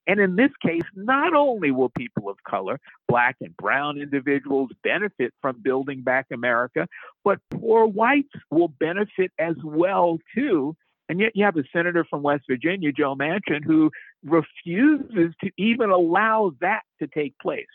And 0.06 0.20
in 0.20 0.36
this 0.36 0.52
case, 0.62 0.84
not 0.96 1.34
only 1.34 1.72
will 1.72 1.90
people 1.90 2.28
of 2.30 2.38
color, 2.44 2.80
black 3.08 3.38
and 3.40 3.56
brown 3.56 3.98
individuals 3.98 4.72
benefit 4.84 5.34
from 5.42 5.62
building 5.62 6.02
back 6.02 6.28
America, 6.32 6.88
but 7.24 7.40
poor 7.50 7.86
whites 7.86 8.34
will 8.52 8.68
benefit 8.68 9.32
as 9.40 9.56
well 9.64 10.20
too. 10.36 10.76
And 11.10 11.20
yet 11.20 11.34
you 11.36 11.46
have 11.46 11.58
a 11.58 11.64
senator 11.74 12.06
from 12.10 12.24
West 12.24 12.44
Virginia, 12.50 12.92
Joe 12.92 13.16
Manchin, 13.16 13.64
who 13.64 13.92
refuses 14.24 15.34
to 15.44 15.52
even 15.58 15.90
allow 15.90 16.54
that 16.62 16.82
to 17.00 17.08
take 17.08 17.38
place. 17.40 17.66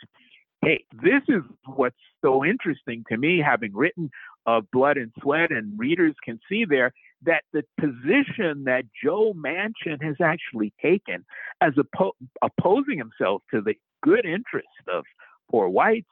Hey, 0.63 0.85
this 0.93 1.23
is 1.29 1.43
what's 1.67 1.97
so 2.25 2.45
interesting 2.45 3.05
to 3.11 3.17
me, 3.17 3.39
having 3.39 3.75
written 3.75 4.11
of 4.45 4.69
Blood 4.73 4.97
and 4.97 5.13
Sweat, 5.21 5.53
and 5.53 5.79
readers 5.79 6.15
can 6.25 6.41
see 6.49 6.65
there 6.65 6.93
that 7.25 7.43
the 7.53 7.63
position 7.79 8.65
that 8.65 8.85
Joe 9.05 9.35
Manchin 9.35 10.03
has 10.03 10.17
actually 10.23 10.73
taken 10.81 11.25
as 11.61 11.75
oppo- 11.75 12.13
opposing 12.43 12.99
himself 12.99 13.43
to 13.53 13.61
the 13.61 13.75
good 14.03 14.25
interest 14.25 14.69
of 14.93 15.05
poor 15.51 15.69
whites, 15.69 16.07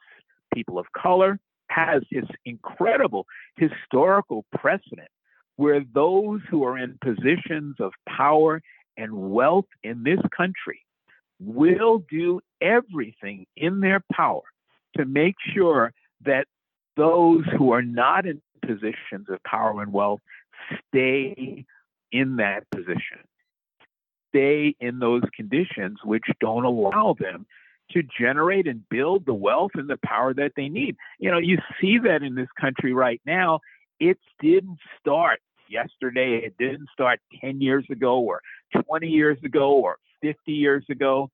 people 0.53 0.79
of 0.79 0.85
color, 0.95 1.39
has 1.69 2.03
this 2.11 2.25
incredible 2.45 3.25
historical 3.57 4.45
precedent 4.53 5.09
where 5.57 5.83
those 5.93 6.39
who 6.49 6.63
are 6.63 6.77
in 6.77 6.97
positions 7.03 7.75
of 7.79 7.91
power 8.07 8.61
and 8.95 9.11
wealth 9.11 9.65
in 9.83 10.03
this 10.03 10.19
country 10.35 10.85
will 11.39 12.03
do 12.09 12.39
everything 12.61 13.45
in 13.55 13.79
their 13.81 14.01
power 14.11 14.41
to 14.95 15.05
make 15.05 15.35
sure 15.53 15.93
that 16.25 16.45
those 16.95 17.43
who 17.57 17.71
are 17.71 17.81
not 17.81 18.25
in 18.25 18.41
positions 18.65 19.27
of 19.29 19.41
power 19.43 19.81
and 19.81 19.93
wealth 19.93 20.21
stay 20.87 21.65
in 22.11 22.37
that 22.37 22.63
position, 22.71 23.19
stay 24.29 24.75
in 24.79 24.99
those 24.99 25.21
conditions 25.35 25.99
which 26.03 26.25
don't 26.39 26.65
allow 26.65 27.15
them 27.19 27.45
to 27.91 28.03
generate 28.19 28.67
and 28.67 28.87
build 28.89 29.25
the 29.25 29.33
wealth 29.33 29.71
and 29.75 29.89
the 29.89 29.99
power 30.03 30.33
that 30.33 30.53
they 30.55 30.69
need. 30.69 30.97
You 31.19 31.31
know, 31.31 31.37
you 31.37 31.57
see 31.79 31.99
that 31.99 32.23
in 32.23 32.35
this 32.35 32.49
country 32.59 32.93
right 32.93 33.21
now. 33.25 33.59
It 33.99 34.19
didn't 34.39 34.77
start 34.99 35.39
yesterday, 35.69 36.41
it 36.43 36.55
didn't 36.57 36.89
start 36.93 37.19
10 37.41 37.61
years 37.61 37.85
ago, 37.89 38.19
or 38.19 38.41
20 38.85 39.07
years 39.07 39.37
ago, 39.43 39.71
or 39.73 39.97
50 40.21 40.51
years 40.51 40.85
ago. 40.89 41.29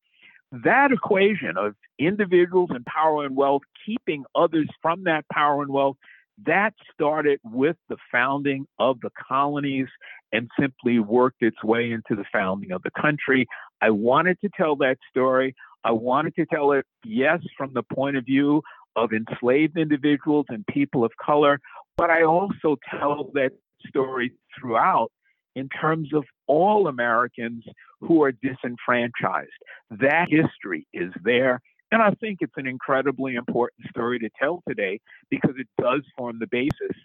That 0.52 0.92
equation 0.92 1.58
of 1.58 1.76
individuals 1.98 2.70
and 2.72 2.86
power 2.86 3.26
and 3.26 3.36
wealth 3.36 3.64
keeping 3.86 4.24
others 4.36 4.68
from 4.82 5.06
that 5.06 5.26
power 5.32 5.62
and 5.62 5.72
wealth 5.72 5.98
that 6.46 6.74
started 6.94 7.40
with 7.44 7.78
the 7.90 7.98
founding 8.12 8.66
of 8.80 9.00
the 9.02 9.12
colonies 9.28 9.88
and 10.32 10.50
simply 10.60 11.00
worked 11.00 11.42
its 11.42 11.64
way 11.64 11.92
into 11.92 12.16
the 12.16 12.26
founding 12.32 12.72
of 12.72 12.82
the 12.84 12.92
country. 13.00 13.46
I 13.82 13.92
wanted 13.92 14.40
to 14.42 14.50
tell 14.56 14.76
that 14.78 14.98
story. 15.10 15.56
I 15.84 15.92
wanted 15.92 16.36
to 16.36 16.46
tell 16.46 16.72
it, 16.72 16.86
yes, 17.06 17.40
from 17.58 17.74
the 17.74 17.84
point 17.84 18.18
of 18.18 18.26
view 18.26 18.62
of 18.96 19.12
enslaved 19.12 19.78
individuals 19.78 20.46
and 20.50 20.66
people 20.68 21.04
of 21.04 21.12
color, 21.24 21.60
but 21.98 22.10
I 22.10 22.24
also 22.24 22.78
tell 22.90 23.32
that 23.34 23.52
story 23.88 24.34
throughout 24.58 25.12
in 25.56 25.70
terms 25.70 26.14
of 26.14 26.24
all 26.48 26.88
Americans 26.88 27.64
who 28.02 28.24
are 28.24 28.32
disenfranchised. 28.32 29.52
That 29.92 30.28
history 30.30 30.88
is 30.94 31.12
there. 31.24 31.62
And 31.92 32.02
I 32.02 32.12
think 32.12 32.40
it's 32.42 32.58
an 32.58 32.66
incredibly 32.68 33.36
important 33.36 33.88
story 33.90 34.18
to 34.20 34.30
tell 34.40 34.64
today 34.68 35.00
because 35.30 35.54
it 35.58 35.68
does 35.80 36.02
form 36.18 36.40
the 36.40 36.48
basis 36.48 36.98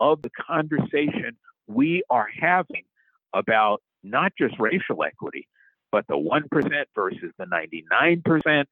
of 0.00 0.20
the 0.22 0.30
conversation 0.30 1.36
we 1.66 2.02
are 2.10 2.28
having 2.40 2.84
about 3.32 3.80
not 4.02 4.32
just 4.38 4.54
racial 4.58 5.02
equity, 5.02 5.48
but 5.90 6.06
the 6.08 6.14
1% 6.14 6.84
versus 6.94 7.32
the 7.38 7.46
99%, 7.46 8.64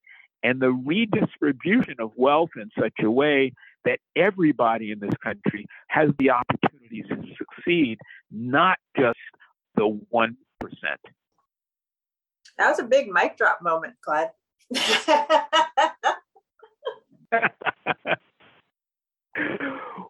and 0.43 0.61
the 0.61 0.73
redistribution 0.73 1.95
of 2.01 2.11
wealth 2.17 2.51
in 2.57 2.69
such 2.79 2.95
a 3.03 3.11
way 3.11 3.53
that 3.85 3.99
everybody 4.17 4.91
in 4.91 4.99
this 4.99 5.15
country 5.23 5.67
has 5.89 6.11
the 6.19 6.31
opportunities 6.31 7.07
to 7.09 7.42
succeed, 7.63 7.99
not 8.31 8.79
just 8.99 9.19
the 9.77 10.01
1%. 10.13 10.35
That 12.59 12.69
was 12.69 12.79
a 12.79 12.85
big 12.85 13.09
mic 13.09 13.37
drop 13.37 13.63
moment, 13.63 13.95
Clyde. 14.05 14.31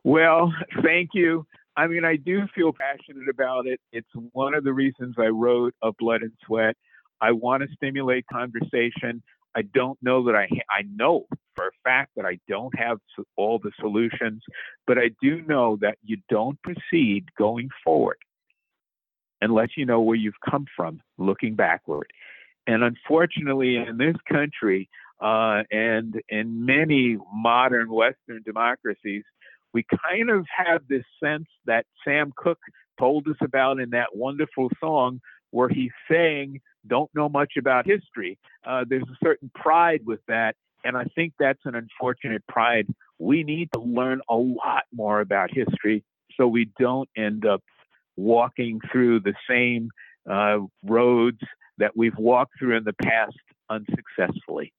well, 0.04 0.52
thank 0.82 1.10
you. 1.14 1.46
I 1.76 1.86
mean, 1.86 2.04
I 2.04 2.16
do 2.16 2.42
feel 2.54 2.72
passionate 2.72 3.28
about 3.30 3.66
it. 3.66 3.80
It's 3.92 4.08
one 4.32 4.54
of 4.54 4.64
the 4.64 4.72
reasons 4.72 5.14
I 5.18 5.28
wrote 5.28 5.74
A 5.82 5.92
Blood 5.98 6.22
and 6.22 6.32
Sweat. 6.44 6.76
I 7.20 7.32
want 7.32 7.62
to 7.62 7.68
stimulate 7.74 8.26
conversation. 8.30 9.22
I 9.54 9.62
don't 9.62 9.98
know 10.02 10.24
that 10.24 10.34
I 10.34 10.48
I 10.70 10.82
know 10.82 11.26
for 11.54 11.68
a 11.68 11.72
fact 11.84 12.12
that 12.16 12.24
I 12.24 12.38
don't 12.48 12.76
have 12.78 12.98
all 13.36 13.58
the 13.58 13.72
solutions, 13.78 14.42
but 14.86 14.98
I 14.98 15.10
do 15.20 15.42
know 15.42 15.76
that 15.80 15.98
you 16.02 16.18
don't 16.28 16.58
proceed 16.62 17.26
going 17.36 17.68
forward 17.84 18.16
unless 19.40 19.70
you 19.76 19.84
know 19.84 20.00
where 20.00 20.16
you've 20.16 20.40
come 20.48 20.66
from, 20.74 21.00
looking 21.18 21.54
backward. 21.54 22.10
And 22.66 22.84
unfortunately, 22.84 23.76
in 23.76 23.98
this 23.98 24.16
country 24.30 24.88
uh, 25.20 25.64
and 25.70 26.20
in 26.28 26.64
many 26.64 27.18
modern 27.32 27.92
Western 27.92 28.42
democracies, 28.44 29.24
we 29.74 29.84
kind 30.06 30.30
of 30.30 30.46
have 30.56 30.82
this 30.88 31.04
sense 31.22 31.46
that 31.66 31.86
Sam 32.04 32.32
Cooke 32.36 32.60
told 32.98 33.26
us 33.26 33.36
about 33.40 33.80
in 33.80 33.90
that 33.90 34.14
wonderful 34.14 34.68
song 34.78 35.20
where 35.50 35.68
he's 35.68 35.90
saying, 36.10 36.60
don't 36.86 37.10
know 37.14 37.28
much 37.28 37.52
about 37.58 37.86
history. 37.86 38.38
Uh, 38.66 38.84
there's 38.88 39.02
a 39.02 39.24
certain 39.24 39.50
pride 39.54 40.00
with 40.04 40.20
that. 40.28 40.56
And 40.84 40.96
I 40.96 41.04
think 41.14 41.34
that's 41.38 41.60
an 41.64 41.74
unfortunate 41.74 42.44
pride. 42.48 42.86
We 43.18 43.44
need 43.44 43.70
to 43.74 43.80
learn 43.80 44.20
a 44.28 44.34
lot 44.34 44.84
more 44.92 45.20
about 45.20 45.50
history 45.52 46.04
so 46.36 46.48
we 46.48 46.70
don't 46.78 47.08
end 47.16 47.46
up 47.46 47.62
walking 48.16 48.80
through 48.90 49.20
the 49.20 49.34
same 49.48 49.90
uh, 50.28 50.58
roads 50.84 51.40
that 51.78 51.96
we've 51.96 52.16
walked 52.16 52.58
through 52.58 52.76
in 52.76 52.84
the 52.84 52.92
past 52.92 53.36
unsuccessfully. 53.70 54.72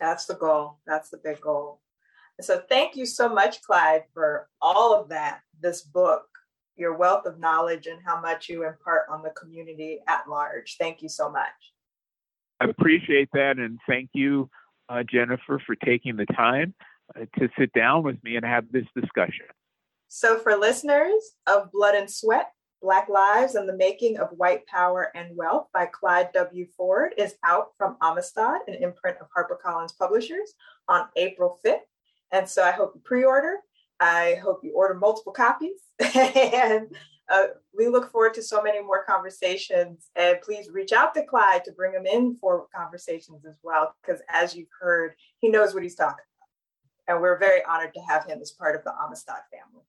That's 0.00 0.26
the 0.26 0.34
goal. 0.34 0.78
That's 0.86 1.10
the 1.10 1.18
big 1.18 1.40
goal. 1.40 1.80
So 2.40 2.62
thank 2.68 2.96
you 2.96 3.06
so 3.06 3.28
much, 3.28 3.62
Clyde, 3.62 4.04
for 4.12 4.48
all 4.60 4.94
of 4.94 5.08
that, 5.10 5.40
this 5.60 5.82
book, 5.82 6.26
your 6.82 6.96
wealth 6.96 7.24
of 7.26 7.38
knowledge, 7.38 7.86
and 7.86 8.00
how 8.04 8.20
much 8.20 8.48
you 8.48 8.66
impart 8.66 9.04
on 9.08 9.22
the 9.22 9.30
community 9.30 10.00
at 10.08 10.28
large. 10.28 10.76
Thank 10.78 11.00
you 11.00 11.08
so 11.08 11.30
much. 11.30 11.48
I 12.60 12.66
appreciate 12.66 13.28
that. 13.32 13.58
And 13.58 13.78
thank 13.88 14.10
you, 14.12 14.50
uh, 14.88 15.04
Jennifer, 15.04 15.62
for 15.64 15.76
taking 15.76 16.16
the 16.16 16.26
time 16.26 16.74
uh, 17.16 17.24
to 17.38 17.48
sit 17.58 17.72
down 17.72 18.02
with 18.02 18.22
me 18.24 18.36
and 18.36 18.44
have 18.44 18.64
this 18.72 18.86
discussion. 19.00 19.46
So, 20.08 20.38
for 20.38 20.56
listeners 20.56 21.14
of 21.46 21.70
Blood 21.72 21.94
and 21.94 22.10
Sweat, 22.10 22.50
Black 22.82 23.08
Lives 23.08 23.54
and 23.54 23.68
the 23.68 23.76
Making 23.76 24.18
of 24.18 24.28
White 24.36 24.66
Power 24.66 25.12
and 25.14 25.36
Wealth 25.36 25.68
by 25.72 25.86
Clyde 25.86 26.30
W. 26.34 26.66
Ford 26.76 27.14
is 27.16 27.36
out 27.44 27.68
from 27.78 27.96
Amistad, 28.02 28.62
an 28.66 28.74
imprint 28.74 29.18
of 29.20 29.28
HarperCollins 29.36 29.96
Publishers, 29.96 30.52
on 30.88 31.06
April 31.16 31.60
5th. 31.64 31.78
And 32.32 32.48
so 32.48 32.64
I 32.64 32.72
hope 32.72 32.92
you 32.94 33.00
pre 33.04 33.24
order. 33.24 33.58
I 34.02 34.34
hope 34.42 34.64
you 34.64 34.72
order 34.72 34.94
multiple 34.94 35.32
copies. 35.32 35.78
and 36.14 36.88
uh, 37.30 37.46
we 37.76 37.86
look 37.86 38.10
forward 38.10 38.34
to 38.34 38.42
so 38.42 38.60
many 38.60 38.82
more 38.82 39.04
conversations. 39.04 40.10
And 40.16 40.40
please 40.42 40.68
reach 40.70 40.92
out 40.92 41.14
to 41.14 41.24
Clyde 41.24 41.64
to 41.64 41.72
bring 41.72 41.94
him 41.94 42.04
in 42.04 42.36
for 42.40 42.66
conversations 42.74 43.44
as 43.48 43.54
well, 43.62 43.94
because 44.02 44.20
as 44.28 44.56
you've 44.56 44.68
heard, 44.80 45.14
he 45.38 45.48
knows 45.48 45.72
what 45.72 45.84
he's 45.84 45.94
talking 45.94 46.24
about. 46.36 47.14
And 47.14 47.22
we're 47.22 47.38
very 47.38 47.62
honored 47.64 47.94
to 47.94 48.00
have 48.00 48.26
him 48.26 48.40
as 48.42 48.50
part 48.50 48.74
of 48.74 48.82
the 48.82 48.92
Amistad 48.92 49.36
family. 49.50 49.84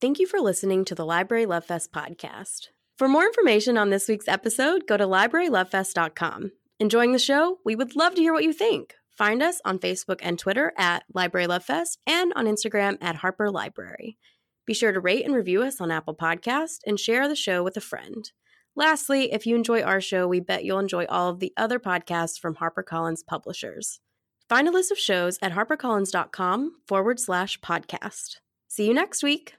Thank 0.00 0.20
you 0.20 0.26
for 0.26 0.40
listening 0.40 0.84
to 0.84 0.94
the 0.94 1.04
Library 1.04 1.46
Love 1.46 1.64
Fest 1.64 1.92
podcast. 1.92 2.68
For 2.96 3.08
more 3.08 3.24
information 3.24 3.76
on 3.76 3.90
this 3.90 4.08
week's 4.08 4.28
episode, 4.28 4.86
go 4.86 4.96
to 4.96 5.06
librarylovefest.com. 5.06 6.52
Enjoying 6.78 7.12
the 7.12 7.18
show? 7.18 7.58
We 7.64 7.74
would 7.74 7.96
love 7.96 8.14
to 8.14 8.20
hear 8.20 8.32
what 8.32 8.44
you 8.44 8.52
think. 8.52 8.94
Find 9.16 9.42
us 9.42 9.60
on 9.64 9.78
Facebook 9.78 10.18
and 10.22 10.38
Twitter 10.38 10.72
at 10.76 11.04
Library 11.12 11.46
Love 11.46 11.64
Fest 11.64 11.98
and 12.06 12.32
on 12.34 12.46
Instagram 12.46 12.98
at 13.00 13.16
Harper 13.16 13.50
Library. 13.50 14.18
Be 14.66 14.74
sure 14.74 14.92
to 14.92 15.00
rate 15.00 15.24
and 15.24 15.34
review 15.34 15.62
us 15.62 15.80
on 15.80 15.90
Apple 15.90 16.14
Podcast 16.14 16.78
and 16.86 16.98
share 16.98 17.28
the 17.28 17.36
show 17.36 17.62
with 17.62 17.76
a 17.76 17.80
friend. 17.80 18.30
Lastly, 18.76 19.32
if 19.32 19.46
you 19.46 19.54
enjoy 19.54 19.82
our 19.82 20.00
show, 20.00 20.26
we 20.26 20.40
bet 20.40 20.64
you'll 20.64 20.80
enjoy 20.80 21.04
all 21.06 21.28
of 21.28 21.38
the 21.38 21.52
other 21.56 21.78
podcasts 21.78 22.40
from 22.40 22.56
HarperCollins 22.56 23.24
publishers. 23.24 24.00
Find 24.48 24.66
a 24.66 24.72
list 24.72 24.90
of 24.90 24.98
shows 24.98 25.38
at 25.40 25.52
harpercollins.com 25.52 26.72
forward 26.86 27.20
slash 27.20 27.60
podcast. 27.60 28.36
See 28.68 28.86
you 28.86 28.94
next 28.94 29.22
week. 29.22 29.54